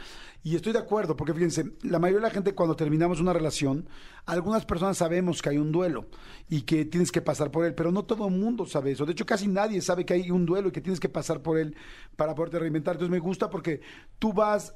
Y 0.43 0.56
estoy 0.56 0.73
de 0.73 0.81
acuerdo, 0.81 1.17
porque 1.17 1.35
fíjense, 1.35 1.70
la 1.82 2.00
mayoría 2.00 2.23
de 2.23 2.26
la 2.26 2.35
gente 2.35 2.53
cuando 2.53 2.75
terminamos 2.75 3.20
una 3.20 3.32
relación, 3.32 3.88
algunas 4.26 4.67
personas 4.67 4.99
sabemos 4.99 5.41
que 5.41 5.50
hay 5.50 5.58
un 5.58 5.70
duelo 5.70 6.06
y 6.49 6.62
que 6.62 6.85
tienes 6.85 7.12
que 7.12 7.23
pasar 7.23 7.53
por 7.53 7.65
él, 7.65 7.76
pero 7.76 7.93
no 7.93 8.05
todo 8.05 8.26
el 8.26 8.35
mundo 8.35 8.67
sabe 8.67 8.91
eso. 8.91 9.06
De 9.06 9.12
hecho, 9.12 9.25
casi 9.25 9.47
nadie 9.47 9.81
sabe 9.82 10.05
que 10.05 10.15
hay 10.15 10.32
un 10.32 10.47
duelo 10.47 10.70
y 10.70 10.73
que 10.73 10.81
tienes 10.81 10.99
que 10.99 11.08
pasar 11.08 11.43
por 11.43 11.58
él 11.58 11.76
para 12.17 12.35
poderte 12.35 12.58
reinventar. 12.58 12.97
Entonces 12.97 13.12
me 13.12 13.20
gusta 13.20 13.50
porque 13.50 13.82
tú 14.19 14.32
vas 14.32 14.75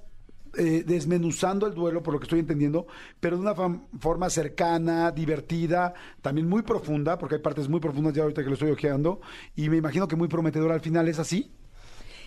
eh, 0.58 0.84
desmenuzando 0.86 1.66
el 1.66 1.74
duelo, 1.74 2.02
por 2.02 2.14
lo 2.14 2.20
que 2.20 2.24
estoy 2.24 2.40
entendiendo, 2.40 2.86
pero 3.20 3.36
de 3.36 3.42
una 3.42 3.54
forma 3.98 4.30
cercana, 4.30 5.10
divertida, 5.10 5.94
también 6.22 6.48
muy 6.48 6.62
profunda, 6.62 7.18
porque 7.18 7.36
hay 7.36 7.40
partes 7.42 7.68
muy 7.68 7.80
profundas 7.80 8.14
ya 8.14 8.22
ahorita 8.22 8.42
que 8.42 8.48
lo 8.48 8.54
estoy 8.54 8.70
ojeando, 8.70 9.20
y 9.54 9.68
me 9.68 9.76
imagino 9.76 10.08
que 10.08 10.16
muy 10.16 10.28
prometedora 10.28 10.74
al 10.74 10.80
final, 10.80 11.08
¿es 11.08 11.18
así? 11.18 11.50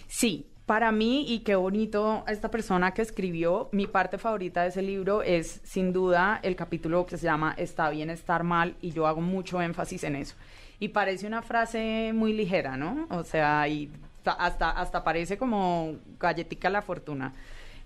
Sí, 0.08 0.48
para 0.66 0.92
mí, 0.92 1.26
y 1.28 1.40
qué 1.40 1.56
bonito 1.56 2.24
esta 2.28 2.52
persona 2.52 2.94
que 2.94 3.02
escribió, 3.02 3.70
mi 3.72 3.88
parte 3.88 4.18
favorita 4.18 4.62
de 4.64 4.70
ese 4.70 4.82
libro 4.82 5.24
es 5.24 5.62
sin 5.64 5.94
duda 5.94 6.40
el 6.44 6.56
capítulo 6.56 7.06
que 7.06 7.18
se 7.18 7.26
llama 7.26 7.54
Está 7.58 7.90
bien 7.90 8.10
estar 8.10 8.44
mal, 8.44 8.76
y 8.82 8.92
yo 8.92 9.08
hago 9.08 9.22
mucho 9.22 9.62
énfasis 9.62 10.04
en 10.04 10.16
eso. 10.16 10.36
Y 10.80 10.90
parece 10.90 11.28
una 11.28 11.42
frase 11.42 12.12
muy 12.14 12.34
ligera, 12.34 12.78
¿no? 12.78 13.08
O 13.10 13.24
sea, 13.24 13.68
y 13.68 13.90
ta- 14.24 14.32
hasta, 14.34 14.70
hasta 14.70 15.04
parece 15.04 15.38
como 15.38 15.96
galletica 16.20 16.70
la 16.70 16.82
fortuna. 16.82 17.34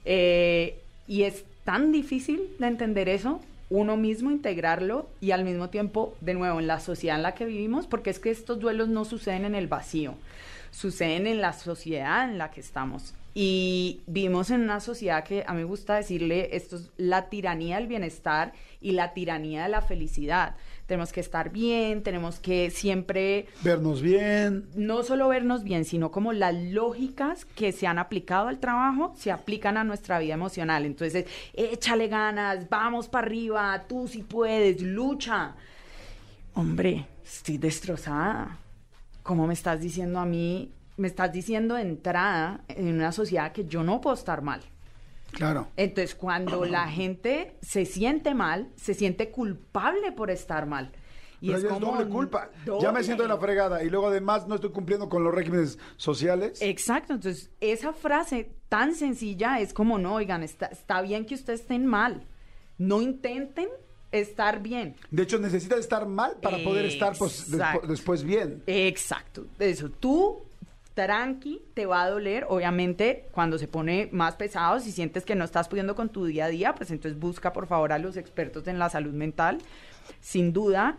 Eh, 0.05 0.79
y 1.07 1.23
es 1.23 1.43
tan 1.63 1.91
difícil 1.91 2.41
de 2.59 2.67
entender 2.67 3.09
eso, 3.09 3.39
uno 3.69 3.97
mismo 3.97 4.31
integrarlo 4.31 5.07
y 5.21 5.31
al 5.31 5.45
mismo 5.45 5.69
tiempo, 5.69 6.15
de 6.21 6.33
nuevo, 6.33 6.59
en 6.59 6.67
la 6.67 6.79
sociedad 6.79 7.17
en 7.17 7.23
la 7.23 7.33
que 7.33 7.45
vivimos, 7.45 7.87
porque 7.87 8.09
es 8.09 8.19
que 8.19 8.29
estos 8.29 8.59
duelos 8.59 8.89
no 8.89 9.05
suceden 9.05 9.45
en 9.45 9.55
el 9.55 9.67
vacío, 9.67 10.15
suceden 10.71 11.27
en 11.27 11.41
la 11.41 11.53
sociedad 11.53 12.29
en 12.29 12.37
la 12.37 12.51
que 12.51 12.59
estamos. 12.61 13.13
Y 13.35 14.01
vivimos 14.05 14.51
en 14.51 14.61
una 14.61 14.79
sociedad 14.79 15.23
que 15.23 15.43
a 15.47 15.53
mí 15.53 15.61
me 15.61 15.65
gusta 15.65 15.95
decirle, 15.95 16.55
esto 16.55 16.75
es 16.75 16.89
la 16.97 17.29
tiranía 17.29 17.77
del 17.77 17.87
bienestar 17.87 18.53
y 18.79 18.91
la 18.91 19.13
tiranía 19.13 19.63
de 19.63 19.69
la 19.69 19.81
felicidad. 19.81 20.55
Tenemos 20.85 21.13
que 21.13 21.21
estar 21.21 21.49
bien, 21.49 22.03
tenemos 22.03 22.39
que 22.39 22.69
siempre 22.69 23.47
Vernos 23.63 24.01
bien. 24.01 24.67
no 24.75 25.03
solo 25.03 25.29
vernos 25.29 25.63
bien, 25.63 25.85
sino 25.85 26.11
como 26.11 26.33
las 26.33 26.53
lógicas 26.53 27.45
que 27.45 27.71
se 27.71 27.87
han 27.87 27.99
aplicado 27.99 28.49
al 28.49 28.59
trabajo 28.59 29.13
se 29.15 29.31
aplican 29.31 29.77
a 29.77 29.83
nuestra 29.85 30.19
vida 30.19 30.33
emocional. 30.33 30.85
Entonces, 30.85 31.25
échale 31.53 32.09
ganas, 32.09 32.69
vamos 32.69 33.07
para 33.07 33.25
arriba, 33.27 33.85
tú 33.87 34.07
sí 34.07 34.23
puedes, 34.23 34.81
lucha. 34.81 35.55
Hombre, 36.53 37.07
estoy 37.23 37.57
destrozada. 37.57 38.57
¿Cómo 39.23 39.47
me 39.47 39.53
estás 39.53 39.79
diciendo 39.79 40.19
a 40.19 40.25
mí? 40.25 40.73
Me 40.97 41.07
estás 41.07 41.31
diciendo 41.31 41.75
de 41.75 41.81
entrada 41.81 42.61
en 42.67 42.93
una 42.93 43.11
sociedad 43.11 43.51
que 43.53 43.65
yo 43.65 43.83
no 43.83 44.01
puedo 44.01 44.15
estar 44.15 44.41
mal. 44.41 44.61
Claro. 45.33 45.67
Entonces, 45.75 46.15
cuando 46.15 46.65
la 46.65 46.87
gente 46.87 47.57
se 47.61 47.85
siente 47.85 48.33
mal, 48.33 48.71
se 48.75 48.93
siente 48.93 49.31
culpable 49.31 50.11
por 50.11 50.31
estar 50.31 50.65
mal. 50.65 50.91
Y 51.41 51.47
Pero 51.47 51.57
es 51.57 51.65
como 51.65 51.91
doble 51.91 52.07
culpa. 52.07 52.49
Ya 52.81 52.93
me 52.93 53.03
siento 53.03 53.23
de 53.23 53.29
la 53.29 53.37
fregada 53.37 53.83
y 53.83 53.89
luego 53.89 54.07
además 54.07 54.47
no 54.47 54.55
estoy 54.55 54.69
cumpliendo 54.69 55.09
con 55.09 55.25
los 55.25 55.35
regímenes 55.35 55.77
sociales. 55.97 56.61
Exacto, 56.61 57.13
entonces 57.13 57.51
esa 57.59 57.91
frase 57.91 58.55
tan 58.69 58.95
sencilla 58.95 59.59
es 59.59 59.73
como, 59.73 59.97
no, 59.97 60.15
oigan, 60.15 60.41
está, 60.41 60.67
está 60.67 61.01
bien 61.01 61.25
que 61.25 61.35
ustedes 61.35 61.59
estén 61.59 61.85
mal, 61.85 62.25
no 62.77 63.01
intenten 63.01 63.67
estar 64.13 64.61
bien. 64.61 64.95
De 65.11 65.23
hecho, 65.23 65.37
necesitas 65.37 65.79
estar 65.79 66.05
mal 66.05 66.37
para 66.41 66.63
poder 66.63 66.85
estar 66.85 67.13
pues, 67.17 67.51
después 67.89 68.23
bien. 68.23 68.63
Exacto, 68.65 69.45
eso, 69.59 69.89
tú 69.89 70.43
tranqui, 70.93 71.61
te 71.73 71.85
va 71.85 72.03
a 72.03 72.09
doler, 72.09 72.45
obviamente 72.49 73.27
cuando 73.31 73.57
se 73.57 73.67
pone 73.67 74.09
más 74.11 74.35
pesado, 74.35 74.79
si 74.79 74.91
sientes 74.91 75.25
que 75.25 75.35
no 75.35 75.43
estás 75.45 75.67
pudiendo 75.67 75.95
con 75.95 76.09
tu 76.09 76.25
día 76.25 76.45
a 76.45 76.49
día, 76.49 76.75
pues 76.75 76.91
entonces 76.91 77.19
busca 77.19 77.51
por 77.53 77.67
favor 77.67 77.91
a 77.93 77.97
los 77.99 78.15
expertos 78.17 78.67
en 78.67 78.77
la 78.79 78.89
salud 78.89 79.13
mental, 79.13 79.57
sin 80.21 80.53
duda, 80.53 80.97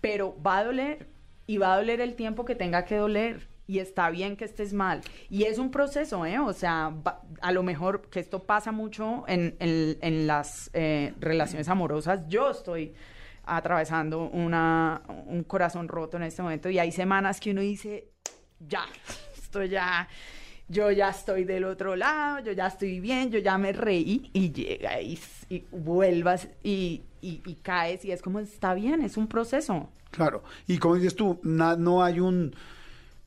pero 0.00 0.36
va 0.42 0.58
a 0.58 0.64
doler 0.64 1.06
y 1.46 1.58
va 1.58 1.72
a 1.74 1.76
doler 1.78 2.00
el 2.00 2.14
tiempo 2.14 2.44
que 2.44 2.54
tenga 2.54 2.84
que 2.84 2.96
doler. 2.96 3.50
Y 3.68 3.78
está 3.78 4.10
bien 4.10 4.36
que 4.36 4.44
estés 4.44 4.72
mal. 4.74 5.00
Y 5.30 5.44
es 5.44 5.56
un 5.56 5.70
proceso, 5.70 6.26
¿eh? 6.26 6.38
O 6.40 6.52
sea, 6.52 6.92
a 7.40 7.52
lo 7.52 7.62
mejor 7.62 8.02
que 8.10 8.18
esto 8.18 8.42
pasa 8.42 8.72
mucho 8.72 9.24
en, 9.28 9.54
en- 9.60 9.96
en 10.02 10.26
las 10.26 10.68
eh, 10.74 11.14
relaciones 11.20 11.68
amorosas. 11.68 12.26
Yo 12.28 12.50
estoy 12.50 12.92
atravesando 13.44 14.24
una, 14.28 15.02
un 15.26 15.44
corazón 15.44 15.88
roto 15.88 16.16
en 16.16 16.24
este 16.24 16.42
momento 16.42 16.68
y 16.70 16.80
hay 16.80 16.90
semanas 16.92 17.38
que 17.40 17.52
uno 17.52 17.60
dice, 17.60 18.08
ya, 18.68 18.84
esto 19.36 19.64
ya, 19.64 20.08
yo 20.68 20.90
ya 20.90 21.10
estoy 21.10 21.44
del 21.44 21.64
otro 21.64 21.96
lado, 21.96 22.40
yo 22.44 22.52
ya 22.52 22.66
estoy 22.68 23.00
bien, 23.00 23.30
yo 23.30 23.38
ya 23.38 23.58
me 23.58 23.72
reí 23.72 24.30
y 24.32 24.52
llega 24.52 25.00
y, 25.00 25.18
y 25.48 25.64
vuelvas 25.70 26.48
y, 26.62 27.02
y- 27.20 27.42
y 27.46 27.54
caes 27.62 28.04
y 28.04 28.12
es 28.12 28.22
como, 28.22 28.38
está 28.40 28.74
bien, 28.74 29.02
es 29.02 29.16
un 29.16 29.26
proceso. 29.26 29.88
Claro. 30.10 30.42
Y 30.66 30.78
como 30.78 30.96
dices 30.96 31.14
tú, 31.16 31.40
na- 31.42 31.76
no 31.76 32.02
hay 32.04 32.20
un 32.20 32.54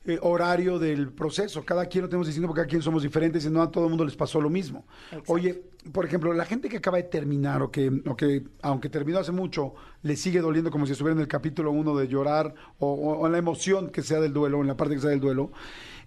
eh, 0.04 0.18
horario 0.22 0.78
del 0.78 1.10
proceso. 1.12 1.64
Cada 1.64 1.86
quien 1.86 2.02
lo 2.02 2.08
tenemos 2.08 2.26
diciendo 2.28 2.46
porque 2.46 2.60
cada 2.60 2.68
quien 2.68 2.82
somos 2.82 3.02
diferentes 3.02 3.44
y 3.44 3.50
no 3.50 3.60
a 3.60 3.70
todo 3.70 3.84
el 3.84 3.90
mundo 3.90 4.04
les 4.04 4.14
pasó 4.14 4.40
lo 4.40 4.48
mismo. 4.48 4.84
Exacto. 5.10 5.32
Oye, 5.32 5.62
por 5.92 6.04
ejemplo, 6.04 6.32
la 6.32 6.44
gente 6.44 6.68
que 6.68 6.76
acaba 6.78 6.96
de 6.98 7.04
terminar 7.04 7.62
o 7.62 7.70
que, 7.70 7.90
o 8.06 8.16
que 8.16 8.42
aunque 8.62 8.88
terminó 8.88 9.18
hace 9.18 9.32
mucho, 9.32 9.74
le 10.02 10.16
sigue 10.16 10.40
doliendo 10.40 10.70
como 10.70 10.86
si 10.86 10.92
estuviera 10.92 11.14
en 11.14 11.20
el 11.22 11.28
capítulo 11.28 11.70
uno 11.70 11.96
de 11.96 12.08
llorar 12.08 12.54
o, 12.78 12.88
o- 12.92 13.18
o 13.18 13.26
en 13.26 13.32
la 13.32 13.38
emoción 13.38 13.90
que 13.90 14.02
sea 14.02 14.20
del 14.20 14.32
duelo, 14.32 14.60
en 14.60 14.66
la 14.66 14.76
parte 14.76 14.94
que 14.94 15.00
sea 15.00 15.10
del 15.10 15.20
duelo. 15.20 15.50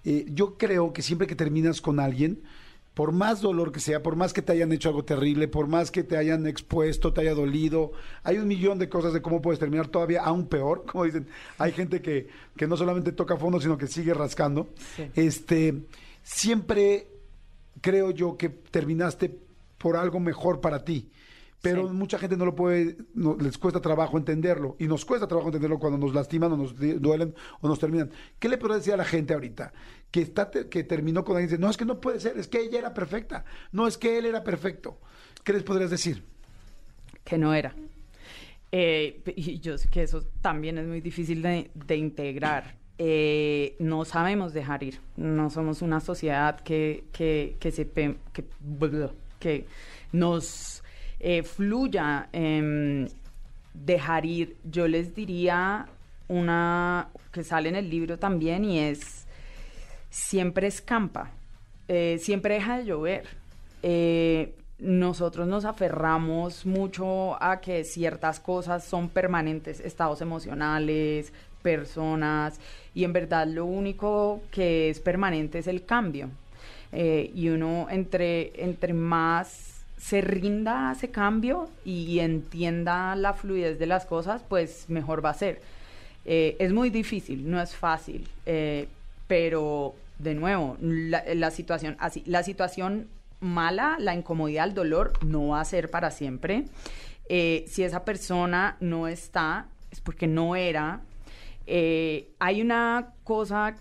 eh, 0.06 0.26
yo 0.34 0.58
creo 0.58 0.94
que 0.94 1.02
siempre 1.02 1.28
que 1.28 1.36
terminas 1.36 1.82
con 1.82 2.00
alguien, 2.00 2.42
por 2.94 3.12
más 3.14 3.40
dolor 3.42 3.72
que 3.72 3.80
sea, 3.80 4.02
por 4.04 4.16
más 4.18 4.34
que 4.34 4.42
te 4.42 4.52
hayan 4.52 4.72
hecho 4.74 4.90
algo 4.90 5.04
terrible, 5.06 5.48
por 5.48 5.68
más 5.68 5.90
que 5.92 6.04
te 6.04 6.18
hayan 6.18 6.48
expuesto, 6.48 7.14
te 7.14 7.22
haya 7.22 7.34
dolido, 7.34 7.92
hay 8.24 8.38
un 8.38 8.48
millón 8.48 8.78
de 8.80 8.90
cosas 8.90 9.14
de 9.14 9.22
cómo 9.22 9.42
puedes 9.42 9.60
terminar 9.60 9.88
todavía 9.88 10.22
aún 10.24 10.48
peor, 10.48 10.84
como 10.92 11.06
dicen, 11.06 11.28
hay 11.58 11.72
gente 11.72 12.02
que, 12.02 12.28
que 12.58 12.68
no 12.68 12.76
solamente 12.76 13.12
toca 13.14 13.38
fondo, 13.38 13.60
sino 13.62 13.78
que 13.78 13.88
sigue 13.88 14.14
rascando. 14.14 14.68
Sí. 14.96 15.04
Este, 15.16 15.76
siempre 16.24 17.08
creo 17.82 18.12
yo 18.12 18.38
que 18.38 18.50
terminaste 18.50 19.38
por 19.80 19.98
algo 19.98 20.20
mejor 20.20 20.62
para 20.62 20.84
ti. 20.86 21.10
Pero 21.62 21.90
Sí. 21.90 21.94
mucha 21.94 22.18
gente 22.18 22.38
no 22.38 22.46
lo 22.46 22.56
puede, 22.56 22.96
no- 23.16 23.36
les 23.36 23.58
cuesta 23.58 23.82
trabajo 23.82 24.18
entenderlo. 24.18 24.78
Y 24.80 24.88
nos 24.88 25.04
cuesta 25.04 25.28
trabajo 25.28 25.50
entenderlo 25.50 25.78
cuando 25.78 25.98
nos 25.98 26.14
lastiman 26.16 26.54
o 26.54 26.58
nos 26.58 26.74
duelen 26.78 27.34
o 27.60 27.68
nos 27.68 27.80
terminan. 27.80 28.12
¿Qué 28.40 28.48
le 28.48 28.58
podría 28.58 28.78
decir 28.78 28.94
a 28.94 28.98
la 28.98 29.04
gente 29.04 29.34
ahorita? 29.34 29.74
Que, 30.10 30.22
está 30.22 30.50
te- 30.50 30.70
que 30.70 30.86
terminó 30.86 31.26
con 31.26 31.36
alguien 31.36 31.50
y 31.50 31.52
dice, 31.52 31.62
no, 31.62 31.70
es 31.70 31.76
que 31.76 31.84
no 31.84 32.00
puede 32.00 32.22
ser, 32.22 32.38
es 32.38 32.48
que 32.48 32.62
ella 32.62 32.80
era 32.80 32.94
perfecta. 32.94 33.44
No, 33.74 33.88
es 33.88 33.98
que 33.98 34.18
él 34.18 34.26
era 34.26 34.42
perfecto. 34.44 35.00
¿Qué 35.44 35.52
les 35.54 35.64
podrías 35.64 35.90
decir? 35.90 36.24
que 37.26 37.38
no 37.38 37.54
era. 37.54 37.76
Eh, 38.72 39.22
y 39.36 39.60
yo 39.60 39.78
sé 39.78 39.88
que 39.90 40.02
eso 40.04 40.24
también 40.42 40.78
es 40.78 40.88
muy 40.88 41.02
difícil 41.02 41.42
de, 41.42 41.70
de 41.74 41.96
integrar. 41.98 42.76
Eh, 42.98 43.76
no 43.80 44.04
sabemos 44.06 44.54
dejar 44.54 44.82
ir. 44.84 45.00
No 45.16 45.50
somos 45.50 45.82
una 45.82 46.00
sociedad 46.00 46.60
que, 46.62 47.06
que, 47.12 47.58
que, 47.60 47.72
se 47.72 47.88
que, 47.90 48.18
que 49.40 49.66
nos 50.12 50.84
eh, 51.20 51.44
fluya 51.44 52.30
em, 52.32 53.08
dejar 53.74 54.26
ir. 54.26 54.58
Yo 54.64 54.88
les 54.88 55.16
diría 55.16 55.88
una 56.28 57.10
que 57.32 57.44
sale 57.44 57.70
en 57.70 57.76
el 57.76 57.90
libro 57.90 58.18
también 58.18 58.64
y 58.64 58.80
es 58.80 59.26
siempre 60.10 60.68
escampa, 60.68 61.32
eh, 61.88 62.18
siempre 62.20 62.56
deja 62.56 62.78
de 62.80 62.86
llover. 62.86 63.28
Eh, 63.84 64.56
nosotros 64.80 65.48
nos 65.48 65.66
aferramos 65.66 66.66
mucho 66.66 67.42
a 67.44 67.60
que 67.60 67.84
ciertas 67.84 68.40
cosas 68.40 68.86
son 68.86 69.10
permanentes, 69.10 69.82
estados 69.82 70.22
emocionales, 70.22 71.34
personas, 71.62 72.60
y 72.94 73.04
en 73.04 73.12
verdad 73.12 73.46
lo 73.46 73.66
único 73.66 74.42
que 74.52 74.90
es 74.90 75.02
permanente 75.02 75.60
es 75.60 75.68
el 75.68 75.86
cambio. 75.86 76.30
Eh, 76.92 77.32
y 77.36 77.50
uno 77.50 77.88
entre, 77.90 78.52
entre 78.64 78.94
más 78.94 79.84
se 79.98 80.22
rinda 80.22 80.90
a 80.90 80.94
ese 80.94 81.12
cambio 81.12 81.70
y 81.86 82.20
entienda 82.20 83.16
la 83.16 83.34
fluidez 83.34 83.78
de 83.78 83.86
las 83.86 84.06
cosas, 84.06 84.42
pues 84.48 84.86
mejor 84.90 85.24
va 85.24 85.32
a 85.32 85.34
ser. 85.34 85.62
Eh, 86.26 86.56
es 86.60 86.74
muy 86.74 86.90
difícil, 86.90 87.50
no 87.50 87.62
es 87.62 87.76
fácil, 87.76 88.28
eh, 88.46 88.88
pero 89.28 89.96
de 90.20 90.36
nuevo, 90.36 90.78
la, 90.82 91.52
situación 91.52 91.96
así, 92.00 92.24
la 92.26 92.44
situación 92.44 93.08
mala, 93.40 93.98
la 94.00 94.14
incomodidad, 94.14 94.68
el 94.68 94.74
dolor 94.74 95.14
no 95.26 95.50
va 95.50 95.62
a 95.62 95.66
ser 95.66 95.90
para 95.90 96.12
siempre. 96.12 96.66
Eh, 97.30 97.66
si 97.68 97.84
esa 97.84 98.04
persona 98.04 98.78
no 98.80 99.08
está, 99.08 99.68
es 99.92 100.02
porque 100.02 100.28
no 100.28 100.56
era. 100.56 101.02
Eh, 101.68 102.30
hay 102.40 102.62
una 102.62 103.14
cosa 103.24 103.76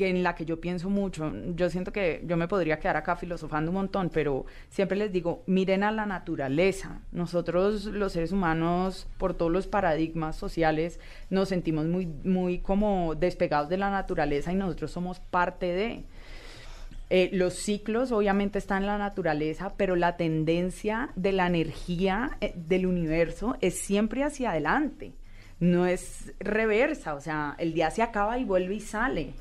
que 0.00 0.08
en 0.08 0.22
la 0.22 0.34
que 0.34 0.46
yo 0.46 0.62
pienso 0.62 0.88
mucho, 0.88 1.30
yo 1.54 1.68
siento 1.68 1.92
que 1.92 2.22
yo 2.24 2.38
me 2.38 2.48
podría 2.48 2.78
quedar 2.78 2.96
acá 2.96 3.16
filosofando 3.16 3.70
un 3.70 3.74
montón, 3.74 4.08
pero 4.08 4.46
siempre 4.70 4.96
les 4.96 5.12
digo, 5.12 5.42
miren 5.46 5.82
a 5.82 5.92
la 5.92 6.06
naturaleza. 6.06 7.02
Nosotros 7.12 7.84
los 7.84 8.14
seres 8.14 8.32
humanos, 8.32 9.06
por 9.18 9.34
todos 9.34 9.52
los 9.52 9.66
paradigmas 9.66 10.36
sociales, 10.36 11.00
nos 11.28 11.50
sentimos 11.50 11.84
muy, 11.84 12.06
muy 12.06 12.60
como 12.60 13.14
despegados 13.14 13.68
de 13.68 13.76
la 13.76 13.90
naturaleza 13.90 14.50
y 14.54 14.56
nosotros 14.56 14.90
somos 14.90 15.20
parte 15.20 15.66
de... 15.66 16.04
Eh, 17.10 17.28
los 17.34 17.52
ciclos 17.52 18.10
obviamente 18.10 18.58
están 18.58 18.84
en 18.84 18.86
la 18.86 18.96
naturaleza, 18.96 19.74
pero 19.76 19.96
la 19.96 20.16
tendencia 20.16 21.10
de 21.14 21.32
la 21.32 21.46
energía 21.46 22.38
eh, 22.40 22.54
del 22.56 22.86
universo 22.86 23.58
es 23.60 23.78
siempre 23.78 24.24
hacia 24.24 24.52
adelante, 24.52 25.12
no 25.58 25.84
es 25.84 26.32
reversa, 26.38 27.12
o 27.12 27.20
sea, 27.20 27.54
el 27.58 27.74
día 27.74 27.90
se 27.90 28.00
acaba 28.00 28.38
y 28.38 28.46
vuelve 28.46 28.76
y 28.76 28.80
sale. 28.80 29.34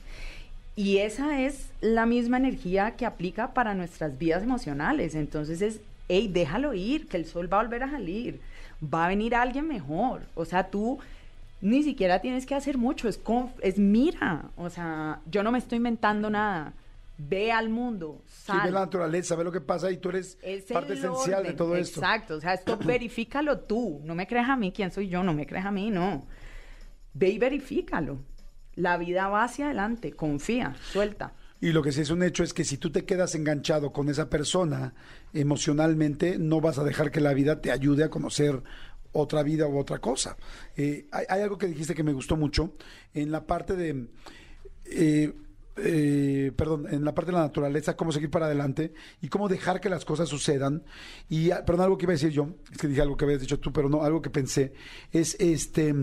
Y 0.79 0.99
esa 0.99 1.41
es 1.41 1.71
la 1.81 2.05
misma 2.05 2.37
energía 2.37 2.91
que 2.91 3.05
aplica 3.05 3.53
para 3.53 3.73
nuestras 3.73 4.17
vidas 4.17 4.43
emocionales. 4.43 5.13
Entonces 5.13 5.61
es, 5.61 5.81
hey, 6.07 6.29
déjalo 6.31 6.73
ir, 6.73 7.09
que 7.09 7.17
el 7.17 7.25
sol 7.25 7.51
va 7.51 7.59
a 7.59 7.63
volver 7.63 7.83
a 7.83 7.91
salir, 7.91 8.39
va 8.81 9.03
a 9.03 9.09
venir 9.09 9.35
alguien 9.35 9.67
mejor. 9.67 10.21
O 10.35 10.45
sea, 10.45 10.69
tú 10.69 10.97
ni 11.59 11.83
siquiera 11.83 12.21
tienes 12.21 12.45
que 12.45 12.55
hacer 12.55 12.77
mucho, 12.77 13.09
es, 13.09 13.19
es 13.61 13.77
mira, 13.77 14.51
o 14.55 14.69
sea, 14.69 15.19
yo 15.29 15.43
no 15.43 15.51
me 15.51 15.57
estoy 15.57 15.79
inventando 15.79 16.29
nada. 16.29 16.71
Ve 17.17 17.51
al 17.51 17.67
mundo, 17.67 18.21
Sí, 18.25 18.43
sal. 18.45 18.61
ve 18.63 18.71
la 18.71 18.79
naturaleza, 18.79 19.35
ve 19.35 19.43
lo 19.43 19.51
que 19.51 19.59
pasa 19.59 19.91
y 19.91 19.97
tú 19.97 20.07
eres 20.07 20.37
Es 20.41 20.63
parte 20.63 20.93
esencial 20.93 21.43
de 21.43 21.49
orden, 21.49 21.55
todo 21.57 21.75
esto. 21.75 21.99
Exacto, 21.99 22.35
o 22.35 22.39
sea, 22.39 22.53
esto 22.53 22.77
verifícalo 22.85 23.59
tú, 23.59 23.99
no 24.05 24.15
me 24.15 24.25
creas 24.27 24.47
a 24.47 24.55
mí, 24.55 24.71
¿quién 24.71 24.91
soy 24.91 25.09
yo? 25.09 25.23
No 25.23 25.33
me 25.33 25.45
creas 25.45 25.65
a 25.65 25.71
mí, 25.71 25.91
no. 25.91 26.25
Ve 27.13 27.31
y 27.31 27.37
verifícalo. 27.37 28.19
La 28.79 28.97
vida 28.97 29.27
va 29.27 29.43
hacia 29.43 29.65
adelante, 29.65 30.13
confía, 30.13 30.73
suelta. 30.93 31.33
Y 31.59 31.73
lo 31.73 31.83
que 31.83 31.91
sí 31.91 31.99
es 31.99 32.11
un 32.11 32.23
hecho 32.23 32.43
es 32.43 32.53
que 32.53 32.63
si 32.63 32.77
tú 32.77 32.89
te 32.89 33.03
quedas 33.03 33.35
enganchado 33.35 33.91
con 33.91 34.07
esa 34.07 34.29
persona 34.29 34.93
emocionalmente, 35.33 36.39
no 36.39 36.61
vas 36.61 36.79
a 36.79 36.85
dejar 36.85 37.11
que 37.11 37.19
la 37.19 37.33
vida 37.33 37.59
te 37.59 37.71
ayude 37.71 38.05
a 38.05 38.09
conocer 38.09 38.63
otra 39.11 39.43
vida 39.43 39.67
u 39.67 39.77
otra 39.77 39.99
cosa. 39.99 40.37
Eh, 40.77 41.07
hay, 41.11 41.41
algo 41.41 41.57
que 41.57 41.67
dijiste 41.67 41.93
que 41.93 42.03
me 42.03 42.13
gustó 42.13 42.37
mucho 42.37 42.75
en 43.13 43.31
la 43.31 43.45
parte 43.45 43.75
de... 43.75 44.07
eh, 44.85 45.33
eh, 45.75 46.53
perdón, 46.55 46.87
en 46.89 47.03
la 47.03 47.13
parte 47.13 47.31
de 47.31 47.37
la 47.37 47.43
naturaleza, 47.43 47.97
cómo 47.97 48.13
seguir 48.13 48.29
para 48.29 48.45
adelante 48.45 48.93
y 49.21 49.27
cómo 49.27 49.49
dejar 49.49 49.81
que 49.81 49.89
las 49.89 50.05
cosas 50.05 50.29
sucedan. 50.29 50.83
Y, 51.27 51.51
ah, 51.51 51.65
perdón, 51.65 51.83
algo 51.83 51.97
que 51.97 52.05
iba 52.05 52.13
a 52.13 52.15
decir 52.15 52.31
yo, 52.31 52.55
es 52.71 52.77
que 52.77 52.87
dije 52.87 53.01
algo 53.01 53.17
que 53.17 53.25
habías 53.25 53.41
dicho 53.41 53.59
tú, 53.59 53.73
pero 53.73 53.89
no, 53.89 54.03
algo 54.03 54.21
que 54.21 54.29
pensé, 54.29 54.71
es 55.11 55.35
este 55.37 55.93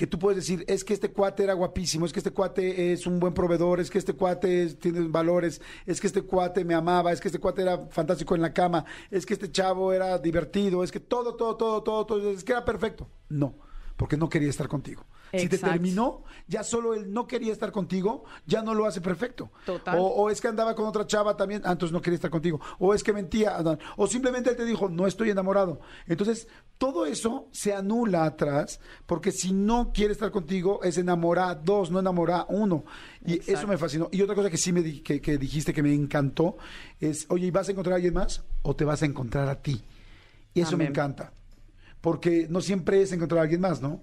que 0.00 0.06
tú 0.06 0.18
puedes 0.18 0.36
decir, 0.36 0.64
es 0.66 0.82
que 0.82 0.94
este 0.94 1.12
cuate 1.12 1.44
era 1.44 1.52
guapísimo, 1.52 2.06
es 2.06 2.12
que 2.14 2.20
este 2.20 2.30
cuate 2.30 2.90
es 2.90 3.06
un 3.06 3.20
buen 3.20 3.34
proveedor, 3.34 3.80
es 3.80 3.90
que 3.90 3.98
este 3.98 4.14
cuate 4.14 4.68
tiene 4.76 5.00
valores, 5.08 5.60
es 5.84 6.00
que 6.00 6.06
este 6.06 6.22
cuate 6.22 6.64
me 6.64 6.72
amaba, 6.72 7.12
es 7.12 7.20
que 7.20 7.28
este 7.28 7.38
cuate 7.38 7.60
era 7.60 7.86
fantástico 7.90 8.34
en 8.34 8.40
la 8.40 8.54
cama, 8.54 8.86
es 9.10 9.26
que 9.26 9.34
este 9.34 9.52
chavo 9.52 9.92
era 9.92 10.16
divertido, 10.16 10.82
es 10.82 10.90
que 10.90 11.00
todo, 11.00 11.36
todo, 11.36 11.54
todo, 11.58 11.82
todo, 11.82 12.06
todo, 12.06 12.30
es 12.30 12.44
que 12.44 12.52
era 12.52 12.64
perfecto. 12.64 13.10
No, 13.28 13.58
porque 13.98 14.16
no 14.16 14.30
quería 14.30 14.48
estar 14.48 14.68
contigo. 14.68 15.04
Si 15.32 15.48
te 15.48 15.56
terminó, 15.72 16.24
ya 16.48 16.64
solo 16.64 16.94
él 16.94 17.12
no 17.12 17.26
quería 17.26 17.52
estar 17.52 17.70
contigo, 17.70 18.24
ya 18.46 18.62
no 18.62 18.74
lo 18.74 18.86
hace 18.86 19.00
perfecto. 19.00 19.50
Total. 19.64 19.96
O, 19.98 20.02
o 20.06 20.30
es 20.30 20.40
que 20.40 20.48
andaba 20.48 20.74
con 20.74 20.86
otra 20.86 21.06
chava 21.06 21.36
también, 21.36 21.62
ah, 21.64 21.72
entonces 21.72 21.92
no 21.92 22.00
quería 22.02 22.16
estar 22.16 22.30
contigo. 22.30 22.60
O 22.78 22.92
es 22.94 23.04
que 23.04 23.12
mentía, 23.12 23.56
ah, 23.56 23.78
o 23.96 24.06
simplemente 24.06 24.50
él 24.50 24.56
te 24.56 24.64
dijo, 24.64 24.88
no 24.88 25.06
estoy 25.06 25.30
enamorado. 25.30 25.80
Entonces, 26.06 26.48
todo 26.78 27.06
eso 27.06 27.46
se 27.52 27.72
anula 27.74 28.24
atrás, 28.24 28.80
porque 29.06 29.30
si 29.30 29.52
no 29.52 29.92
quiere 29.92 30.12
estar 30.12 30.30
contigo, 30.30 30.80
es 30.82 30.98
enamorar 30.98 31.62
dos, 31.62 31.90
no 31.90 32.00
enamorar 32.00 32.46
uno. 32.48 32.84
Y 33.24 33.34
eso 33.52 33.66
me 33.68 33.78
fascinó. 33.78 34.08
Y 34.10 34.22
otra 34.22 34.34
cosa 34.34 34.50
que 34.50 34.56
sí 34.56 34.72
me 34.72 34.82
di- 34.82 35.00
que, 35.00 35.20
que 35.20 35.38
dijiste 35.38 35.72
que 35.74 35.82
me 35.82 35.94
encantó 35.94 36.56
es, 36.98 37.26
oye, 37.28 37.46
¿y 37.46 37.50
vas 37.50 37.68
a 37.68 37.72
encontrar 37.72 37.92
a 37.92 37.96
alguien 37.96 38.14
más 38.14 38.42
o 38.62 38.74
te 38.74 38.84
vas 38.84 39.02
a 39.02 39.06
encontrar 39.06 39.48
a 39.48 39.60
ti? 39.62 39.80
Y 40.54 40.62
eso 40.62 40.76
me 40.78 40.84
encanta. 40.90 41.32
Porque 42.00 42.46
no 42.48 42.60
siempre 42.62 43.02
es 43.02 43.12
encontrar 43.12 43.40
a 43.40 43.42
alguien 43.42 43.60
más, 43.60 43.82
¿no? 43.82 44.00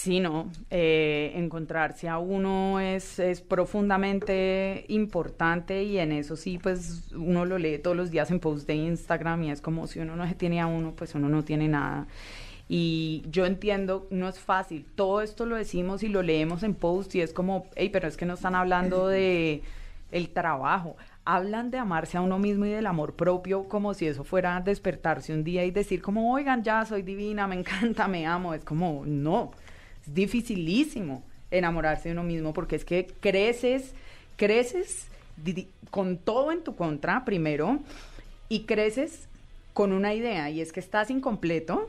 Sí, 0.00 0.18
no. 0.18 0.50
Eh, 0.70 1.32
encontrarse 1.34 2.08
a 2.08 2.16
uno 2.16 2.80
es, 2.80 3.18
es 3.18 3.42
profundamente 3.42 4.86
importante 4.88 5.82
y 5.82 5.98
en 5.98 6.12
eso 6.12 6.36
sí, 6.36 6.56
pues 6.56 7.10
uno 7.14 7.44
lo 7.44 7.58
lee 7.58 7.76
todos 7.76 7.98
los 7.98 8.10
días 8.10 8.30
en 8.30 8.40
post 8.40 8.66
de 8.66 8.76
Instagram 8.76 9.42
y 9.42 9.50
es 9.50 9.60
como 9.60 9.86
si 9.86 9.98
uno 9.98 10.16
no 10.16 10.26
se 10.26 10.34
tiene 10.34 10.58
a 10.58 10.66
uno, 10.66 10.94
pues 10.96 11.14
uno 11.14 11.28
no 11.28 11.44
tiene 11.44 11.68
nada. 11.68 12.06
Y 12.66 13.24
yo 13.30 13.44
entiendo, 13.44 14.06
no 14.10 14.26
es 14.26 14.38
fácil. 14.38 14.86
Todo 14.94 15.20
esto 15.20 15.44
lo 15.44 15.56
decimos 15.56 16.02
y 16.02 16.08
lo 16.08 16.22
leemos 16.22 16.62
en 16.62 16.74
post 16.74 17.14
y 17.16 17.20
es 17.20 17.34
como, 17.34 17.66
hey, 17.76 17.90
pero 17.92 18.08
es 18.08 18.16
que 18.16 18.24
no 18.24 18.32
están 18.34 18.54
hablando 18.54 19.06
de 19.06 19.62
el 20.12 20.30
trabajo. 20.30 20.96
Hablan 21.26 21.70
de 21.70 21.76
amarse 21.76 22.16
a 22.16 22.22
uno 22.22 22.38
mismo 22.38 22.64
y 22.64 22.70
del 22.70 22.86
amor 22.86 23.16
propio 23.16 23.68
como 23.68 23.92
si 23.92 24.06
eso 24.06 24.24
fuera 24.24 24.58
despertarse 24.60 25.34
un 25.34 25.44
día 25.44 25.66
y 25.66 25.70
decir 25.70 26.00
como, 26.00 26.32
oigan, 26.32 26.62
ya 26.62 26.86
soy 26.86 27.02
divina, 27.02 27.46
me 27.46 27.56
encanta, 27.56 28.08
me 28.08 28.26
amo. 28.26 28.54
Es 28.54 28.64
como, 28.64 29.04
no, 29.04 29.50
dificilísimo 30.14 31.22
enamorarse 31.50 32.08
de 32.08 32.12
uno 32.12 32.22
mismo 32.22 32.52
porque 32.52 32.76
es 32.76 32.84
que 32.84 33.06
creces, 33.20 33.94
creces 34.36 35.08
con 35.90 36.16
todo 36.18 36.52
en 36.52 36.62
tu 36.62 36.76
contra 36.76 37.24
primero 37.24 37.80
y 38.48 38.60
creces 38.64 39.28
con 39.72 39.92
una 39.92 40.14
idea 40.14 40.50
y 40.50 40.60
es 40.60 40.72
que 40.72 40.80
estás 40.80 41.10
incompleto, 41.10 41.88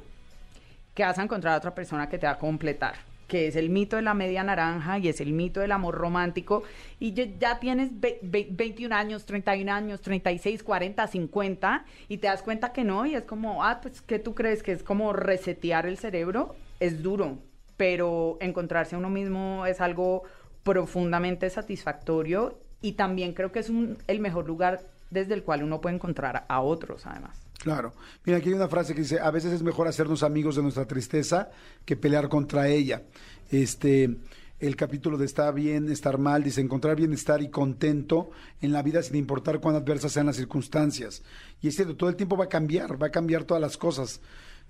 que 0.93 1.03
vas 1.03 1.17
a 1.19 1.23
encontrar 1.23 1.53
a 1.53 1.57
otra 1.57 1.75
persona 1.75 2.09
que 2.09 2.17
te 2.17 2.25
va 2.25 2.33
a 2.33 2.37
completar, 2.39 2.95
que 3.27 3.47
es 3.47 3.55
el 3.55 3.69
mito 3.69 3.95
de 3.95 4.01
la 4.01 4.13
media 4.13 4.43
naranja 4.43 4.99
y 4.99 5.07
es 5.07 5.21
el 5.21 5.31
mito 5.33 5.59
del 5.61 5.71
amor 5.71 5.95
romántico. 5.95 6.63
Y 6.99 7.13
ya, 7.13 7.59
tienes 7.59 7.89
ve- 7.99 8.19
ve- 8.21 8.47
21 8.51 8.93
años, 8.93 9.25
31 9.25 9.69
años, 9.69 10.01
36, 10.01 10.63
40, 10.63 11.07
50 11.07 11.85
y 12.09 12.17
te 12.17 12.27
das 12.27 12.41
cuenta 12.43 12.73
que 12.73 12.83
no 12.83 13.05
y 13.05 13.15
es 13.15 13.23
como, 13.23 13.63
ah, 13.63 13.79
pues, 13.81 14.01
¿qué 14.01 14.19
tú 14.19 14.35
crees? 14.35 14.63
Que 14.63 14.73
es 14.73 14.83
como 14.83 15.13
resetear 15.13 15.85
el 15.85 15.97
cerebro. 15.97 16.55
Es 16.79 17.01
duro, 17.03 17.37
pero 17.81 18.37
encontrarse 18.41 18.93
a 18.93 18.99
uno 18.99 19.09
mismo 19.09 19.65
es 19.65 19.81
algo 19.81 20.21
profundamente 20.61 21.49
satisfactorio 21.49 22.59
y 22.79 22.91
también 22.91 23.33
creo 23.33 23.51
que 23.51 23.57
es 23.57 23.71
un- 23.71 23.97
el 24.05 24.19
mejor 24.19 24.45
lugar 24.45 24.81
desde 25.09 25.33
el 25.33 25.41
cual 25.41 25.63
uno 25.63 25.81
puede 25.81 25.95
encontrar 25.95 26.45
a 26.47 26.61
otros, 26.61 27.07
además. 27.07 27.39
Claro. 27.57 27.91
Mira, 28.23 28.37
aquí 28.37 28.49
hay 28.49 28.53
una 28.53 28.67
frase 28.67 28.93
que 28.93 29.01
dice, 29.01 29.19
a 29.19 29.31
veces 29.31 29.51
es 29.53 29.63
mejor 29.63 29.87
hacernos 29.87 30.21
amigos 30.21 30.55
de 30.57 30.61
nuestra 30.61 30.85
tristeza 30.85 31.49
que 31.83 31.95
pelear 31.95 32.29
contra 32.29 32.67
ella. 32.67 33.01
Este, 33.49 34.15
el 34.59 34.75
capítulo 34.75 35.17
de 35.17 35.25
está 35.25 35.49
bien, 35.49 35.91
estar 35.91 36.19
mal, 36.19 36.43
dice, 36.43 36.61
encontrar 36.61 36.95
bienestar 36.95 37.41
y 37.41 37.49
contento 37.49 38.29
en 38.61 38.73
la 38.73 38.83
vida 38.83 39.01
sin 39.01 39.15
importar 39.15 39.59
cuán 39.59 39.75
adversas 39.75 40.11
sean 40.11 40.27
las 40.27 40.35
circunstancias. 40.35 41.23
Y 41.63 41.67
es 41.67 41.75
cierto, 41.75 41.95
todo 41.95 42.11
el 42.11 42.15
tiempo 42.15 42.37
va 42.37 42.45
a 42.45 42.49
cambiar, 42.49 43.01
va 43.01 43.07
a 43.07 43.11
cambiar 43.11 43.43
todas 43.43 43.59
las 43.59 43.75
cosas, 43.75 44.21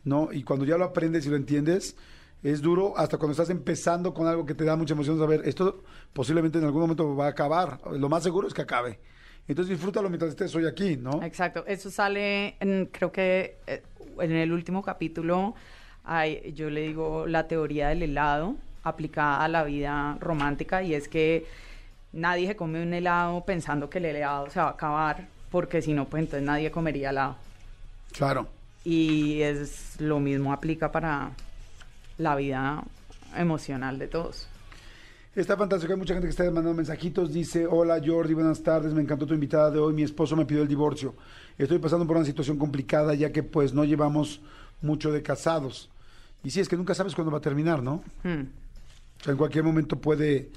¿no? 0.06 0.32
Y 0.32 0.44
cuando 0.44 0.64
ya 0.64 0.78
lo 0.78 0.86
aprendes 0.86 1.26
y 1.26 1.30
lo 1.30 1.36
entiendes, 1.36 1.98
es 2.44 2.62
duro 2.62 2.94
hasta 2.98 3.18
cuando 3.18 3.32
estás 3.32 3.50
empezando 3.50 4.14
con 4.14 4.28
algo 4.28 4.46
que 4.46 4.56
te 4.56 4.64
da 4.66 4.76
mucha 4.76 4.94
emoción 4.94 5.18
saber, 5.20 5.42
esto 5.46 5.84
posiblemente 6.14 6.58
en 6.58 6.66
algún 6.66 6.82
momento 6.82 7.16
va 7.16 7.28
a 7.28 7.30
acabar. 7.30 7.80
Lo 7.92 8.10
más 8.10 8.24
seguro 8.24 8.48
es 8.48 8.54
que 8.54 8.62
acabe. 8.64 9.00
Entonces 9.48 9.70
disfrútalo 9.76 10.10
mientras 10.10 10.30
estés 10.32 10.54
hoy 10.56 10.66
aquí, 10.66 10.98
¿no? 10.98 11.22
Exacto, 11.24 11.64
eso 11.68 11.90
sale, 11.92 12.56
en- 12.60 12.88
creo 12.92 13.12
que 13.12 13.58
eh, 13.68 13.82
en 14.20 14.32
el 14.32 14.52
último 14.52 14.82
capítulo, 14.84 15.56
hay- 16.04 16.54
yo 16.54 16.70
le 16.70 16.82
digo 16.82 17.26
la 17.28 17.48
teoría 17.48 17.90
del 17.90 18.04
helado 18.04 18.56
aplicada 18.84 19.44
a 19.44 19.48
la 19.48 19.64
vida 19.64 20.18
romántica 20.20 20.82
y 20.84 20.94
es 20.96 21.08
que 21.08 21.46
nadie 22.14 22.48
se 22.48 22.56
come 22.56 22.82
un 22.82 22.94
helado 22.94 23.44
pensando 23.46 23.90
que 23.90 24.00
el 24.00 24.06
helado 24.06 24.50
se 24.50 24.60
va 24.60 24.68
a 24.68 24.72
acabar, 24.72 25.28
porque 25.52 25.82
si 25.82 25.94
no, 25.94 26.06
pues 26.06 26.22
entonces 26.24 26.46
nadie 26.46 26.72
comería 26.72 27.10
helado. 27.12 27.36
Claro. 28.14 28.48
Y 28.84 29.42
es 29.42 30.00
lo 30.00 30.20
mismo 30.20 30.52
aplica 30.54 30.92
para 30.92 31.32
la 32.22 32.36
vida 32.36 32.84
emocional 33.36 33.98
de 34.00 34.08
todos. 34.08 34.48
Está 35.34 35.56
fantástico, 35.56 35.94
hay 35.94 36.00
mucha 36.00 36.14
gente 36.14 36.28
que 36.28 36.32
está 36.32 36.44
mandando 36.46 36.74
mensajitos. 36.74 37.32
Dice, 37.32 37.66
hola 37.66 38.02
Jordi, 38.06 38.34
buenas 38.34 38.62
tardes, 38.62 38.94
me 38.94 39.02
encantó 39.02 39.26
tu 39.26 39.34
invitada 39.34 39.72
de 39.72 39.80
hoy. 39.80 39.94
Mi 39.94 40.04
esposo 40.04 40.36
me 40.36 40.46
pidió 40.46 40.62
el 40.62 40.68
divorcio. 40.68 41.16
Estoy 41.58 41.80
pasando 41.80 42.06
por 42.06 42.18
una 42.18 42.26
situación 42.26 42.58
complicada 42.58 43.14
ya 43.16 43.32
que 43.32 43.42
pues 43.42 43.74
no 43.74 43.86
llevamos 43.86 44.42
mucho 44.82 45.12
de 45.12 45.24
casados. 45.24 45.90
Y 46.44 46.50
sí, 46.50 46.60
es 46.60 46.68
que 46.68 46.76
nunca 46.76 46.94
sabes 46.94 47.16
cuándo 47.16 47.32
va 47.32 47.38
a 47.38 47.42
terminar, 47.42 47.82
¿no? 47.82 48.04
Hmm. 48.24 48.48
O 49.22 49.24
sea, 49.24 49.32
en 49.32 49.38
cualquier 49.38 49.64
momento 49.64 50.00
puede, 50.00 50.50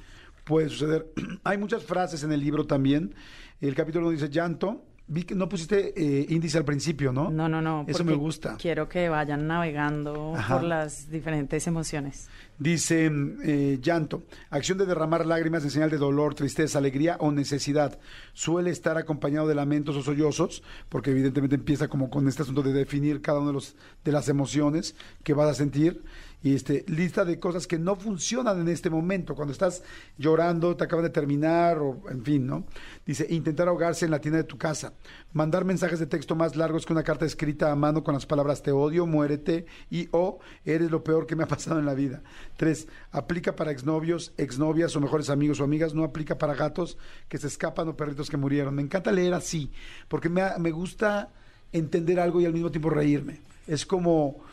puede 0.45 0.69
suceder. 0.69 1.07
hay 1.45 1.57
muchas 1.57 1.85
frases 1.85 2.25
en 2.25 2.33
el 2.33 2.41
libro 2.41 2.67
también. 2.67 3.15
El 3.61 3.75
capítulo 3.75 4.11
dice 4.11 4.29
llanto. 4.29 4.83
Vi 5.07 5.25
que 5.25 5.35
no 5.35 5.51
pusiste 5.51 5.93
eh, 5.97 6.27
índice 6.31 6.57
al 6.57 6.65
principio, 6.65 7.13
¿no? 7.13 7.31
No, 7.31 7.47
no, 7.47 7.61
no. 7.61 7.85
Eso 7.87 8.05
me 8.05 8.15
gusta. 8.15 8.57
Quiero 8.57 8.89
que 8.89 9.11
vayan 9.11 9.47
navegando 9.47 10.35
Ajá. 10.35 10.55
por 10.55 10.65
las 10.65 11.11
diferentes 11.11 11.67
emociones. 11.67 12.31
Dice 12.59 13.11
eh, 13.43 13.79
llanto, 13.83 14.23
acción 14.49 14.79
de 14.79 14.87
derramar 14.87 15.27
lágrimas 15.27 15.63
en 15.65 15.71
señal 15.71 15.91
de 15.91 15.99
dolor, 15.99 16.35
tristeza, 16.35 16.79
alegría 16.79 17.17
o 17.21 17.33
necesidad. 17.33 17.99
Suele 18.33 18.71
estar 18.71 18.97
acompañado 18.97 19.47
de 19.47 19.55
lamentos 19.55 19.95
o 19.97 20.03
sollozos, 20.03 20.63
porque 20.89 21.11
evidentemente 21.11 21.57
empieza 21.57 21.89
como 21.89 22.09
con 22.09 22.27
este 22.27 22.43
asunto 22.43 22.63
de 22.63 22.73
definir 22.73 23.21
cada 23.21 23.41
uno 23.41 23.49
de 23.49 23.55
los 23.55 23.77
de 24.05 24.13
las 24.13 24.31
emociones 24.31 24.97
que 25.23 25.35
vas 25.35 25.51
a 25.51 25.55
sentir. 25.55 26.03
Y 26.45 26.55
este, 26.55 26.85
lista 26.89 27.25
de 27.25 27.41
cosas 27.41 27.67
que 27.67 27.79
no 27.79 27.97
funcionan 27.97 28.61
en 28.61 28.69
este 28.69 28.91
momento, 28.91 29.35
cuando 29.35 29.53
estás 29.53 29.83
llorando, 30.19 30.77
te 30.77 30.85
acaban 30.85 31.07
de 31.07 31.11
terminar, 31.11 31.79
o 31.79 32.03
en 32.11 32.23
fin, 32.23 32.47
¿no? 32.47 32.67
Dice, 33.07 33.27
intentar 33.31 33.67
ahogarse 33.67 34.05
en 34.05 34.11
la 34.11 34.21
tienda 34.21 34.37
de 34.37 34.45
tu 34.45 34.59
casa, 34.59 34.93
mandar 35.33 35.65
mensajes 35.65 35.99
de 35.99 36.07
texto 36.07 36.37
más 36.37 36.55
largos 36.55 36.85
que 36.85 36.93
una 36.93 37.03
carta 37.03 37.25
escrita 37.25 37.73
a 37.73 37.77
mano 37.77 38.05
con 38.05 38.13
las 38.13 38.27
palabras 38.27 38.63
te 38.63 38.73
odio, 38.73 39.07
muérete 39.07 39.65
y 39.91 40.11
o 40.11 40.39
eres 40.67 40.91
lo 40.91 41.03
peor 41.03 41.27
que 41.27 41.35
me 41.35 41.45
ha 41.45 41.49
pasado 41.49 41.79
en 41.79 41.87
la 41.87 41.95
vida. 41.95 42.23
Tres, 42.59 42.89
aplica 43.11 43.57
para 43.57 43.71
exnovios, 43.71 44.35
exnovias 44.37 44.95
o 44.97 45.01
mejores 45.01 45.31
amigos 45.31 45.61
o 45.61 45.65
amigas, 45.65 45.95
no 45.95 46.05
aplica 46.05 46.37
para 46.37 46.55
gatos 46.55 46.99
que 47.31 47.39
se 47.39 47.47
escapan 47.47 47.89
o 47.89 47.97
perritos 47.97 48.29
que 48.29 48.37
murieron. 48.37 48.75
Me 48.75 48.83
encanta 48.83 49.13
leer 49.13 49.33
así, 49.33 49.73
porque 50.09 50.29
me, 50.29 50.43
me 50.59 50.73
gusta 50.73 51.31
entender 51.73 52.21
algo 52.21 52.43
y 52.43 52.45
al 52.45 52.53
mismo 52.53 52.71
tiempo 52.71 52.91
reírme. 52.91 53.41
Es 53.67 53.87
como 53.87 54.45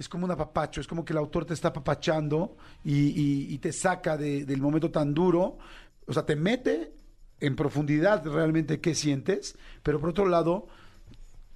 es 0.00 0.08
como 0.08 0.24
un 0.24 0.30
apapacho, 0.32 0.80
es 0.80 0.86
como 0.88 1.04
que 1.04 1.12
el 1.12 1.18
autor 1.18 1.44
te 1.44 1.54
está 1.54 1.68
apapachando 1.68 2.56
y, 2.82 2.94
y- 3.10 3.54
y 3.54 3.58
te 3.58 3.70
saca 3.72 4.16
de- 4.16 4.44
del 4.46 4.60
momento 4.60 4.90
tan 4.90 5.12
duro, 5.14 5.58
o 6.06 6.12
sea, 6.12 6.24
te 6.26 6.34
mete 6.34 6.92
en 7.38 7.54
profundidad 7.54 8.26
realmente 8.26 8.80
qué 8.80 8.94
sientes, 8.94 9.56
pero 9.82 10.00
por 10.00 10.08
otro 10.10 10.26
lado, 10.26 10.66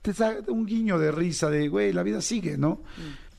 te 0.03 0.13
da 0.13 0.37
un 0.49 0.67
guiño 0.67 0.99
de 0.99 1.11
risa 1.11 1.49
de, 1.51 1.69
güey, 1.69 1.93
la 1.93 2.03
vida 2.03 2.21
sigue, 2.21 2.57
¿no? 2.59 2.83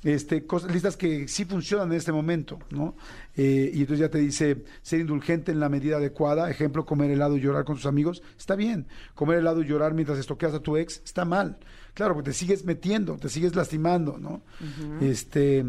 Este, 0.04 0.46
cosas, 0.46 0.72
listas 0.72 0.98
que 0.98 1.28
sí 1.28 1.46
funcionan 1.46 1.92
en 1.92 1.98
este 1.98 2.12
momento, 2.12 2.60
¿no? 2.70 2.96
Eh, 3.36 3.72
y 3.74 3.82
entonces 3.82 4.00
ya 4.00 4.10
te 4.10 4.20
dice 4.20 4.64
ser 4.84 5.00
indulgente 5.00 5.52
en 5.52 5.60
la 5.60 5.70
medida 5.70 5.98
adecuada, 5.98 6.50
ejemplo, 6.50 6.86
comer 6.86 7.10
helado 7.12 7.38
y 7.38 7.42
llorar 7.42 7.66
con 7.66 7.76
tus 7.76 7.86
amigos, 7.88 8.22
está 8.38 8.56
bien. 8.56 8.88
Comer 9.16 9.40
helado 9.40 9.62
y 9.64 9.66
llorar 9.68 9.94
mientras 9.96 10.20
estoqueas 10.20 10.54
a 10.54 10.60
tu 10.60 10.78
ex, 10.78 11.02
está 11.04 11.26
mal. 11.26 11.58
Claro, 11.96 12.14
porque 12.14 12.30
te 12.30 12.34
sigues 12.34 12.64
metiendo, 12.64 13.18
te 13.18 13.30
sigues 13.30 13.56
lastimando, 13.56 14.18
¿no? 14.20 14.42
Este, 15.02 15.66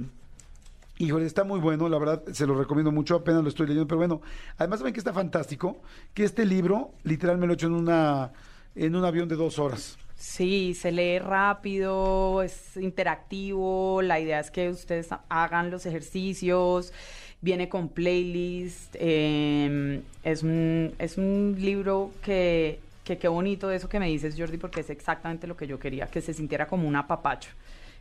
Híjole, 0.99 1.27
está 1.27 1.45
muy 1.45 1.61
bueno, 1.61 1.91
la 1.91 1.99
verdad, 1.99 2.23
se 2.33 2.47
lo 2.47 2.55
recomiendo 2.55 2.91
mucho, 2.91 3.17
apenas 3.17 3.43
lo 3.43 3.51
estoy 3.51 3.67
leyendo, 3.67 3.87
pero 3.87 3.99
bueno, 3.99 4.23
además 4.57 4.79
saben 4.79 4.95
que 4.95 5.01
está 5.01 5.13
fantástico, 5.13 5.83
que 6.15 6.25
este 6.25 6.47
libro, 6.47 6.93
literal, 7.05 7.37
me 7.37 7.47
lo 7.47 7.53
he 7.53 7.55
hecho 7.55 7.67
en 7.67 7.75
una, 7.75 8.33
en 8.75 8.97
un 8.97 9.05
avión 9.05 9.29
de 9.29 9.37
dos 9.37 9.59
horas. 9.59 9.99
Sí, 10.17 10.73
se 10.73 10.93
lee 10.93 11.19
rápido, 11.19 12.43
es 12.43 12.79
interactivo, 12.79 14.01
la 14.01 14.21
idea 14.21 14.41
es 14.41 14.51
que 14.51 14.71
ustedes 14.71 15.09
hagan 15.29 15.71
los 15.71 15.85
ejercicios, 15.85 16.95
viene 17.43 17.69
con 17.69 17.91
playlist, 17.91 18.97
eh, 18.99 20.01
es, 20.25 20.43
un, 20.43 20.95
es 20.99 21.19
un 21.19 21.57
libro 21.59 22.11
que, 22.23 22.81
que 23.07 23.17
qué 23.19 23.29
bonito 23.29 23.71
eso 23.71 23.89
que 23.89 24.01
me 24.01 24.09
dices, 24.09 24.35
Jordi, 24.37 24.59
porque 24.59 24.81
es 24.81 24.91
exactamente 24.91 25.47
lo 25.47 25.57
que 25.57 25.67
yo 25.69 25.79
quería, 25.79 26.09
que 26.09 26.21
se 26.21 26.35
sintiera 26.35 26.67
como 26.67 26.89
un 26.89 26.97
apapacho, 26.97 27.51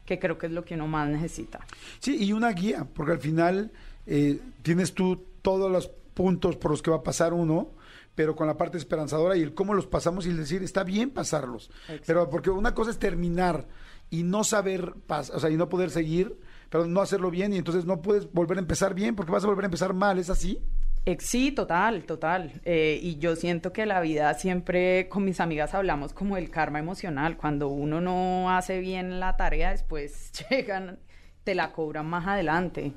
que 0.03 0.17
creo 0.17 0.37
que 0.39 0.47
es 0.47 0.51
lo 0.51 0.65
que 0.65 0.73
uno 0.73 0.87
más 0.87 1.07
necesita. 1.07 1.59
Sí, 1.99 2.17
y 2.23 2.33
una 2.33 2.49
guía, 2.51 2.87
porque 2.91 3.11
al 3.11 3.19
final 3.19 3.71
eh, 4.07 4.39
tienes 4.63 4.93
tú 4.95 5.23
todos 5.43 5.71
los 5.71 5.89
puntos 6.15 6.55
por 6.55 6.71
los 6.71 6.81
que 6.81 6.89
va 6.89 6.97
a 6.97 7.03
pasar 7.03 7.33
uno, 7.33 7.69
pero 8.15 8.35
con 8.35 8.47
la 8.47 8.57
parte 8.57 8.79
esperanzadora 8.79 9.37
y 9.37 9.43
el 9.43 9.53
cómo 9.53 9.75
los 9.75 9.85
pasamos 9.85 10.25
y 10.25 10.29
el 10.31 10.37
decir, 10.37 10.63
está 10.63 10.83
bien 10.83 11.11
pasarlos. 11.11 11.69
Exacto. 11.83 12.03
Pero 12.07 12.29
porque 12.31 12.49
una 12.49 12.73
cosa 12.73 12.89
es 12.89 12.97
terminar 12.97 13.67
y 14.09 14.23
no 14.23 14.43
saber, 14.43 14.93
pas- 15.07 15.29
o 15.33 15.39
sea, 15.39 15.51
y 15.51 15.57
no 15.57 15.69
poder 15.69 15.91
seguir, 15.91 16.35
pero 16.69 16.87
no 16.87 17.01
hacerlo 17.01 17.29
bien 17.29 17.53
y 17.53 17.57
entonces 17.57 17.85
no 17.85 18.01
puedes 18.01 18.31
volver 18.33 18.57
a 18.57 18.61
empezar 18.61 18.95
bien 18.95 19.15
porque 19.15 19.31
vas 19.31 19.43
a 19.43 19.47
volver 19.47 19.65
a 19.65 19.67
empezar 19.67 19.93
mal, 19.93 20.17
¿es 20.17 20.29
así? 20.31 20.59
Eh, 21.05 21.17
Sí, 21.19 21.51
total, 21.51 22.03
total. 22.03 22.51
Eh, 22.65 22.99
y 23.01 23.17
yo 23.17 23.35
siento 23.35 23.71
que 23.71 23.85
la 23.85 24.01
vida 24.01 24.33
siempre, 24.33 25.07
con 25.09 25.23
mis 25.23 25.39
amigas 25.39 25.73
hablamos 25.75 26.13
como 26.13 26.37
el 26.37 26.49
karma 26.49 26.79
emocional. 26.79 27.37
Cuando 27.37 27.67
uno 27.69 28.01
no 28.01 28.51
hace 28.55 28.79
bien 28.79 29.19
la 29.19 29.37
tarea, 29.37 29.71
después 29.71 30.31
llegan, 30.49 30.99
te 31.43 31.55
la 31.55 31.71
cobran 31.71 32.07
más 32.07 32.27
adelante. 32.27 32.91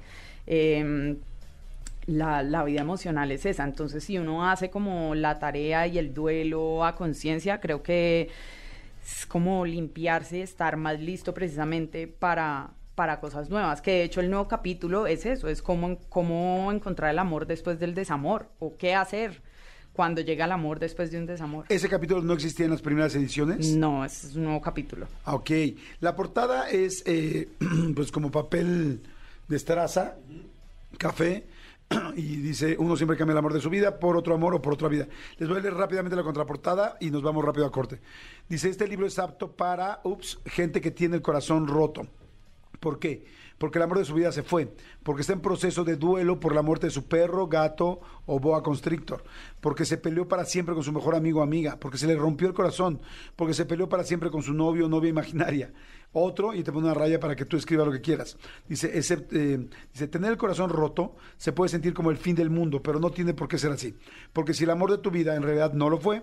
Eh, 0.46 1.16
la, 2.06 2.42
la 2.42 2.64
vida 2.64 2.80
emocional 2.80 3.30
es 3.32 3.44
esa. 3.46 3.64
Entonces, 3.64 4.04
si 4.04 4.18
uno 4.18 4.48
hace 4.48 4.70
como 4.70 5.14
la 5.14 5.38
tarea 5.38 5.86
y 5.86 5.98
el 5.98 6.14
duelo 6.14 6.84
a 6.84 6.94
conciencia, 6.96 7.60
creo 7.60 7.82
que 7.82 8.30
es 9.04 9.26
como 9.26 9.64
limpiarse 9.66 10.42
estar 10.42 10.76
más 10.76 11.00
listo 11.00 11.34
precisamente 11.34 12.06
para, 12.08 12.70
para 12.98 13.20
cosas 13.20 13.48
nuevas. 13.48 13.80
Que 13.80 13.92
de 13.92 14.02
hecho 14.02 14.20
el 14.20 14.28
nuevo 14.28 14.48
capítulo 14.48 15.06
es 15.06 15.24
eso, 15.24 15.46
es 15.46 15.62
cómo, 15.62 16.00
cómo 16.08 16.72
encontrar 16.72 17.12
el 17.12 17.20
amor 17.20 17.46
después 17.46 17.78
del 17.78 17.94
desamor 17.94 18.50
o 18.58 18.76
qué 18.76 18.96
hacer 18.96 19.40
cuando 19.92 20.20
llega 20.20 20.46
el 20.46 20.50
amor 20.50 20.80
después 20.80 21.12
de 21.12 21.18
un 21.18 21.24
desamor. 21.24 21.64
¿Ese 21.68 21.88
capítulo 21.88 22.22
no 22.22 22.32
existía 22.32 22.64
en 22.64 22.72
las 22.72 22.82
primeras 22.82 23.14
ediciones? 23.14 23.68
No, 23.76 24.04
es 24.04 24.34
un 24.34 24.42
nuevo 24.42 24.60
capítulo. 24.60 25.06
Ah, 25.24 25.36
Ok, 25.36 25.50
la 26.00 26.16
portada 26.16 26.68
es 26.70 27.04
eh, 27.06 27.48
pues 27.94 28.10
como 28.10 28.32
papel 28.32 29.00
de 29.46 29.56
estraza, 29.56 30.16
café, 30.98 31.46
y 32.16 32.36
dice, 32.38 32.74
uno 32.80 32.96
siempre 32.96 33.16
cambia 33.16 33.34
el 33.34 33.38
amor 33.38 33.54
de 33.54 33.60
su 33.60 33.70
vida 33.70 34.00
por 34.00 34.16
otro 34.16 34.34
amor 34.34 34.56
o 34.56 34.60
por 34.60 34.72
otra 34.72 34.88
vida. 34.88 35.06
Les 35.36 35.48
voy 35.48 35.58
a 35.58 35.60
leer 35.60 35.74
rápidamente 35.74 36.16
la 36.16 36.24
contraportada 36.24 36.96
y 36.98 37.12
nos 37.12 37.22
vamos 37.22 37.44
rápido 37.44 37.64
a 37.64 37.70
corte. 37.70 38.00
Dice, 38.48 38.68
este 38.68 38.88
libro 38.88 39.06
es 39.06 39.20
apto 39.20 39.52
para, 39.52 40.00
ups, 40.02 40.40
gente 40.46 40.80
que 40.80 40.90
tiene 40.90 41.14
el 41.14 41.22
corazón 41.22 41.68
roto. 41.68 42.08
¿Por 42.80 42.98
qué? 42.98 43.24
Porque 43.58 43.78
el 43.78 43.82
amor 43.82 43.98
de 43.98 44.04
su 44.04 44.14
vida 44.14 44.30
se 44.30 44.44
fue, 44.44 44.72
porque 45.02 45.22
está 45.22 45.32
en 45.32 45.40
proceso 45.40 45.82
de 45.82 45.96
duelo 45.96 46.38
por 46.38 46.54
la 46.54 46.62
muerte 46.62 46.86
de 46.86 46.92
su 46.92 47.08
perro, 47.08 47.48
gato 47.48 48.00
o 48.24 48.38
boa 48.38 48.62
constrictor, 48.62 49.24
porque 49.60 49.84
se 49.84 49.96
peleó 49.96 50.28
para 50.28 50.44
siempre 50.44 50.74
con 50.74 50.84
su 50.84 50.92
mejor 50.92 51.16
amigo 51.16 51.40
o 51.40 51.42
amiga, 51.42 51.76
porque 51.80 51.98
se 51.98 52.06
le 52.06 52.14
rompió 52.14 52.46
el 52.46 52.54
corazón, 52.54 53.00
porque 53.34 53.54
se 53.54 53.66
peleó 53.66 53.88
para 53.88 54.04
siempre 54.04 54.30
con 54.30 54.42
su 54.42 54.54
novio 54.54 54.86
o 54.86 54.88
novia 54.88 55.10
imaginaria. 55.10 55.72
Otro, 56.12 56.54
y 56.54 56.62
te 56.62 56.72
pone 56.72 56.86
una 56.86 56.94
raya 56.94 57.20
para 57.20 57.36
que 57.36 57.44
tú 57.44 57.56
escribas 57.56 57.86
lo 57.86 57.92
que 57.92 58.00
quieras. 58.00 58.38
Dice, 58.66 58.90
eh, 58.94 59.68
dice, 59.92 60.08
tener 60.08 60.30
el 60.30 60.38
corazón 60.38 60.70
roto 60.70 61.16
se 61.36 61.52
puede 61.52 61.68
sentir 61.68 61.92
como 61.92 62.10
el 62.10 62.16
fin 62.16 62.36
del 62.36 62.50
mundo, 62.50 62.82
pero 62.82 63.00
no 63.00 63.10
tiene 63.10 63.34
por 63.34 63.48
qué 63.48 63.58
ser 63.58 63.72
así. 63.72 63.94
Porque 64.32 64.54
si 64.54 64.64
el 64.64 64.70
amor 64.70 64.90
de 64.90 64.98
tu 64.98 65.10
vida 65.10 65.34
en 65.34 65.42
realidad 65.42 65.72
no 65.74 65.90
lo 65.90 65.98
fue, 65.98 66.22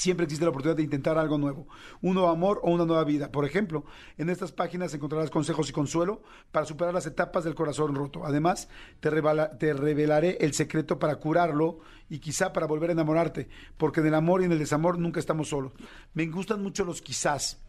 Siempre 0.00 0.24
existe 0.24 0.46
la 0.46 0.48
oportunidad 0.50 0.78
de 0.78 0.82
intentar 0.82 1.18
algo 1.18 1.36
nuevo, 1.36 1.66
un 2.00 2.14
nuevo 2.14 2.30
amor 2.30 2.58
o 2.62 2.70
una 2.70 2.86
nueva 2.86 3.04
vida. 3.04 3.30
Por 3.30 3.44
ejemplo, 3.44 3.84
en 4.16 4.30
estas 4.30 4.50
páginas 4.50 4.94
encontrarás 4.94 5.28
consejos 5.28 5.68
y 5.68 5.72
consuelo 5.72 6.22
para 6.50 6.64
superar 6.64 6.94
las 6.94 7.04
etapas 7.04 7.44
del 7.44 7.54
corazón 7.54 7.94
roto. 7.94 8.24
Además, 8.24 8.68
te, 9.00 9.10
revela- 9.10 9.58
te 9.58 9.74
revelaré 9.74 10.38
el 10.40 10.54
secreto 10.54 10.98
para 10.98 11.16
curarlo 11.16 11.80
y 12.08 12.18
quizá 12.18 12.50
para 12.54 12.66
volver 12.66 12.88
a 12.88 12.92
enamorarte, 12.94 13.50
porque 13.76 14.00
en 14.00 14.06
el 14.06 14.14
amor 14.14 14.40
y 14.40 14.46
en 14.46 14.52
el 14.52 14.58
desamor 14.58 14.98
nunca 14.98 15.20
estamos 15.20 15.50
solos. 15.50 15.72
Me 16.14 16.26
gustan 16.28 16.62
mucho 16.62 16.86
los 16.86 17.02
quizás, 17.02 17.60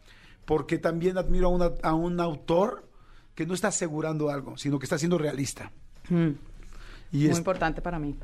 porque 0.46 0.78
también 0.78 1.18
admiro 1.18 1.48
a, 1.48 1.50
una- 1.50 1.72
a 1.82 1.92
un 1.92 2.18
autor 2.18 2.88
que 3.34 3.44
no 3.44 3.52
está 3.52 3.68
asegurando 3.68 4.30
algo, 4.30 4.56
sino 4.56 4.78
que 4.78 4.86
está 4.86 4.96
siendo 4.96 5.18
realista. 5.18 5.70
Mm, 6.08 6.28
Y 7.12 7.18
Muy 7.18 7.26
es- 7.26 7.36
importante 7.36 7.82
para 7.82 7.98
mí. 7.98 8.16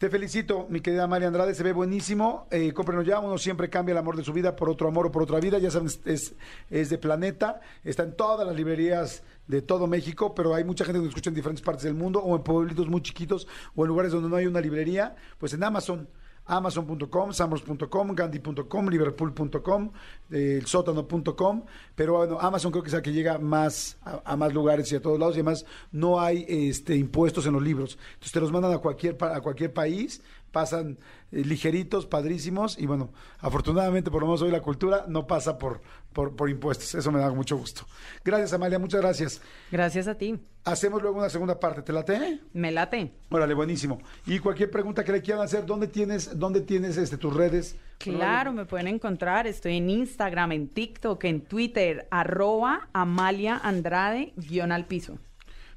Te 0.00 0.08
felicito, 0.08 0.66
mi 0.70 0.80
querida 0.80 1.06
María 1.06 1.28
Andrade, 1.28 1.54
se 1.54 1.62
ve 1.62 1.74
buenísimo. 1.74 2.46
Eh, 2.50 2.72
ya, 3.04 3.18
uno 3.18 3.36
siempre 3.36 3.68
cambia 3.68 3.92
el 3.92 3.98
amor 3.98 4.16
de 4.16 4.24
su 4.24 4.32
vida 4.32 4.56
por 4.56 4.70
otro 4.70 4.88
amor 4.88 5.08
o 5.08 5.12
por 5.12 5.22
otra 5.22 5.40
vida. 5.40 5.58
Ya 5.58 5.70
saben, 5.70 5.90
es, 6.06 6.32
es 6.70 6.88
de 6.88 6.96
Planeta, 6.96 7.60
está 7.84 8.04
en 8.04 8.16
todas 8.16 8.46
las 8.46 8.56
librerías 8.56 9.22
de 9.46 9.60
todo 9.60 9.86
México, 9.86 10.34
pero 10.34 10.54
hay 10.54 10.64
mucha 10.64 10.86
gente 10.86 11.00
que 11.00 11.02
nos 11.02 11.10
escucha 11.10 11.28
en 11.28 11.34
diferentes 11.34 11.62
partes 11.62 11.84
del 11.84 11.92
mundo 11.92 12.18
o 12.20 12.34
en 12.34 12.42
pueblitos 12.42 12.88
muy 12.88 13.02
chiquitos 13.02 13.46
o 13.74 13.84
en 13.84 13.88
lugares 13.88 14.10
donde 14.10 14.30
no 14.30 14.36
hay 14.36 14.46
una 14.46 14.62
librería, 14.62 15.16
pues 15.36 15.52
en 15.52 15.62
Amazon. 15.62 16.08
Amazon.com, 16.50 17.32
Sambros.com, 17.32 18.14
Gandhi.com, 18.14 18.88
Liverpool.com, 18.88 19.90
eh, 20.30 20.58
elsótano.com, 20.60 21.64
pero 21.94 22.14
bueno, 22.14 22.40
Amazon 22.40 22.72
creo 22.72 22.82
que 22.82 22.88
es 22.88 22.94
la 22.94 23.02
que 23.02 23.12
llega 23.12 23.38
más 23.38 23.98
a, 24.02 24.20
a 24.24 24.36
más 24.36 24.52
lugares 24.52 24.90
y 24.92 24.96
a 24.96 25.00
todos 25.00 25.18
lados 25.18 25.36
y 25.36 25.38
además 25.38 25.64
no 25.92 26.20
hay 26.20 26.44
este 26.48 26.96
impuestos 26.96 27.46
en 27.46 27.52
los 27.52 27.62
libros. 27.62 27.98
Entonces 28.14 28.32
te 28.32 28.40
los 28.40 28.50
mandan 28.50 28.72
a 28.72 28.78
cualquier 28.78 29.16
a 29.22 29.40
cualquier 29.40 29.72
país, 29.72 30.22
pasan 30.50 30.98
ligeritos, 31.30 32.06
padrísimos 32.06 32.78
y 32.78 32.86
bueno, 32.86 33.12
afortunadamente 33.38 34.10
por 34.10 34.22
lo 34.22 34.26
menos 34.26 34.42
hoy 34.42 34.50
la 34.50 34.60
cultura 34.60 35.04
no 35.08 35.26
pasa 35.26 35.58
por, 35.58 35.80
por, 36.12 36.34
por 36.34 36.50
impuestos. 36.50 36.94
Eso 36.94 37.12
me 37.12 37.20
da 37.20 37.30
mucho 37.30 37.56
gusto. 37.56 37.82
Gracias 38.24 38.52
Amalia, 38.52 38.78
muchas 38.78 39.00
gracias. 39.00 39.40
Gracias 39.70 40.08
a 40.08 40.14
ti. 40.16 40.38
Hacemos 40.64 41.00
luego 41.00 41.18
una 41.18 41.30
segunda 41.30 41.58
parte, 41.58 41.82
¿te 41.82 41.92
late? 41.92 42.40
Me 42.52 42.70
late. 42.70 43.12
Órale, 43.30 43.54
buenísimo. 43.54 43.98
Y 44.26 44.38
cualquier 44.40 44.70
pregunta 44.70 45.04
que 45.04 45.12
le 45.12 45.22
quieran 45.22 45.42
hacer, 45.42 45.64
¿dónde 45.64 45.88
tienes, 45.88 46.38
dónde 46.38 46.60
tienes 46.60 46.98
este, 46.98 47.16
tus 47.16 47.34
redes? 47.34 47.76
Claro, 47.98 48.52
me 48.52 48.66
pueden 48.66 48.88
encontrar. 48.88 49.46
Estoy 49.46 49.78
en 49.78 49.88
Instagram, 49.88 50.52
en 50.52 50.68
TikTok, 50.68 51.24
en 51.24 51.40
Twitter, 51.42 52.08
arroba 52.10 52.88
Amalia 52.92 53.56
Andrade, 53.56 54.32
guion 54.36 54.72
al 54.72 54.86
piso. 54.86 55.18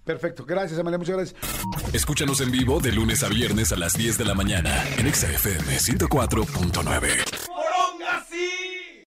Perfecto, 0.03 0.45
gracias 0.45 0.79
Amalia, 0.79 0.97
muchas 0.97 1.15
gracias. 1.15 1.39
Escúchanos 1.93 2.41
en 2.41 2.51
vivo 2.51 2.79
de 2.79 2.91
lunes 2.91 3.23
a 3.23 3.29
viernes 3.29 3.71
a 3.71 3.77
las 3.77 3.93
10 3.93 4.17
de 4.17 4.25
la 4.25 4.33
mañana 4.33 4.83
en 4.97 5.07
Exa 5.07 5.29
FM 5.31 5.77
104.9. 5.77 7.42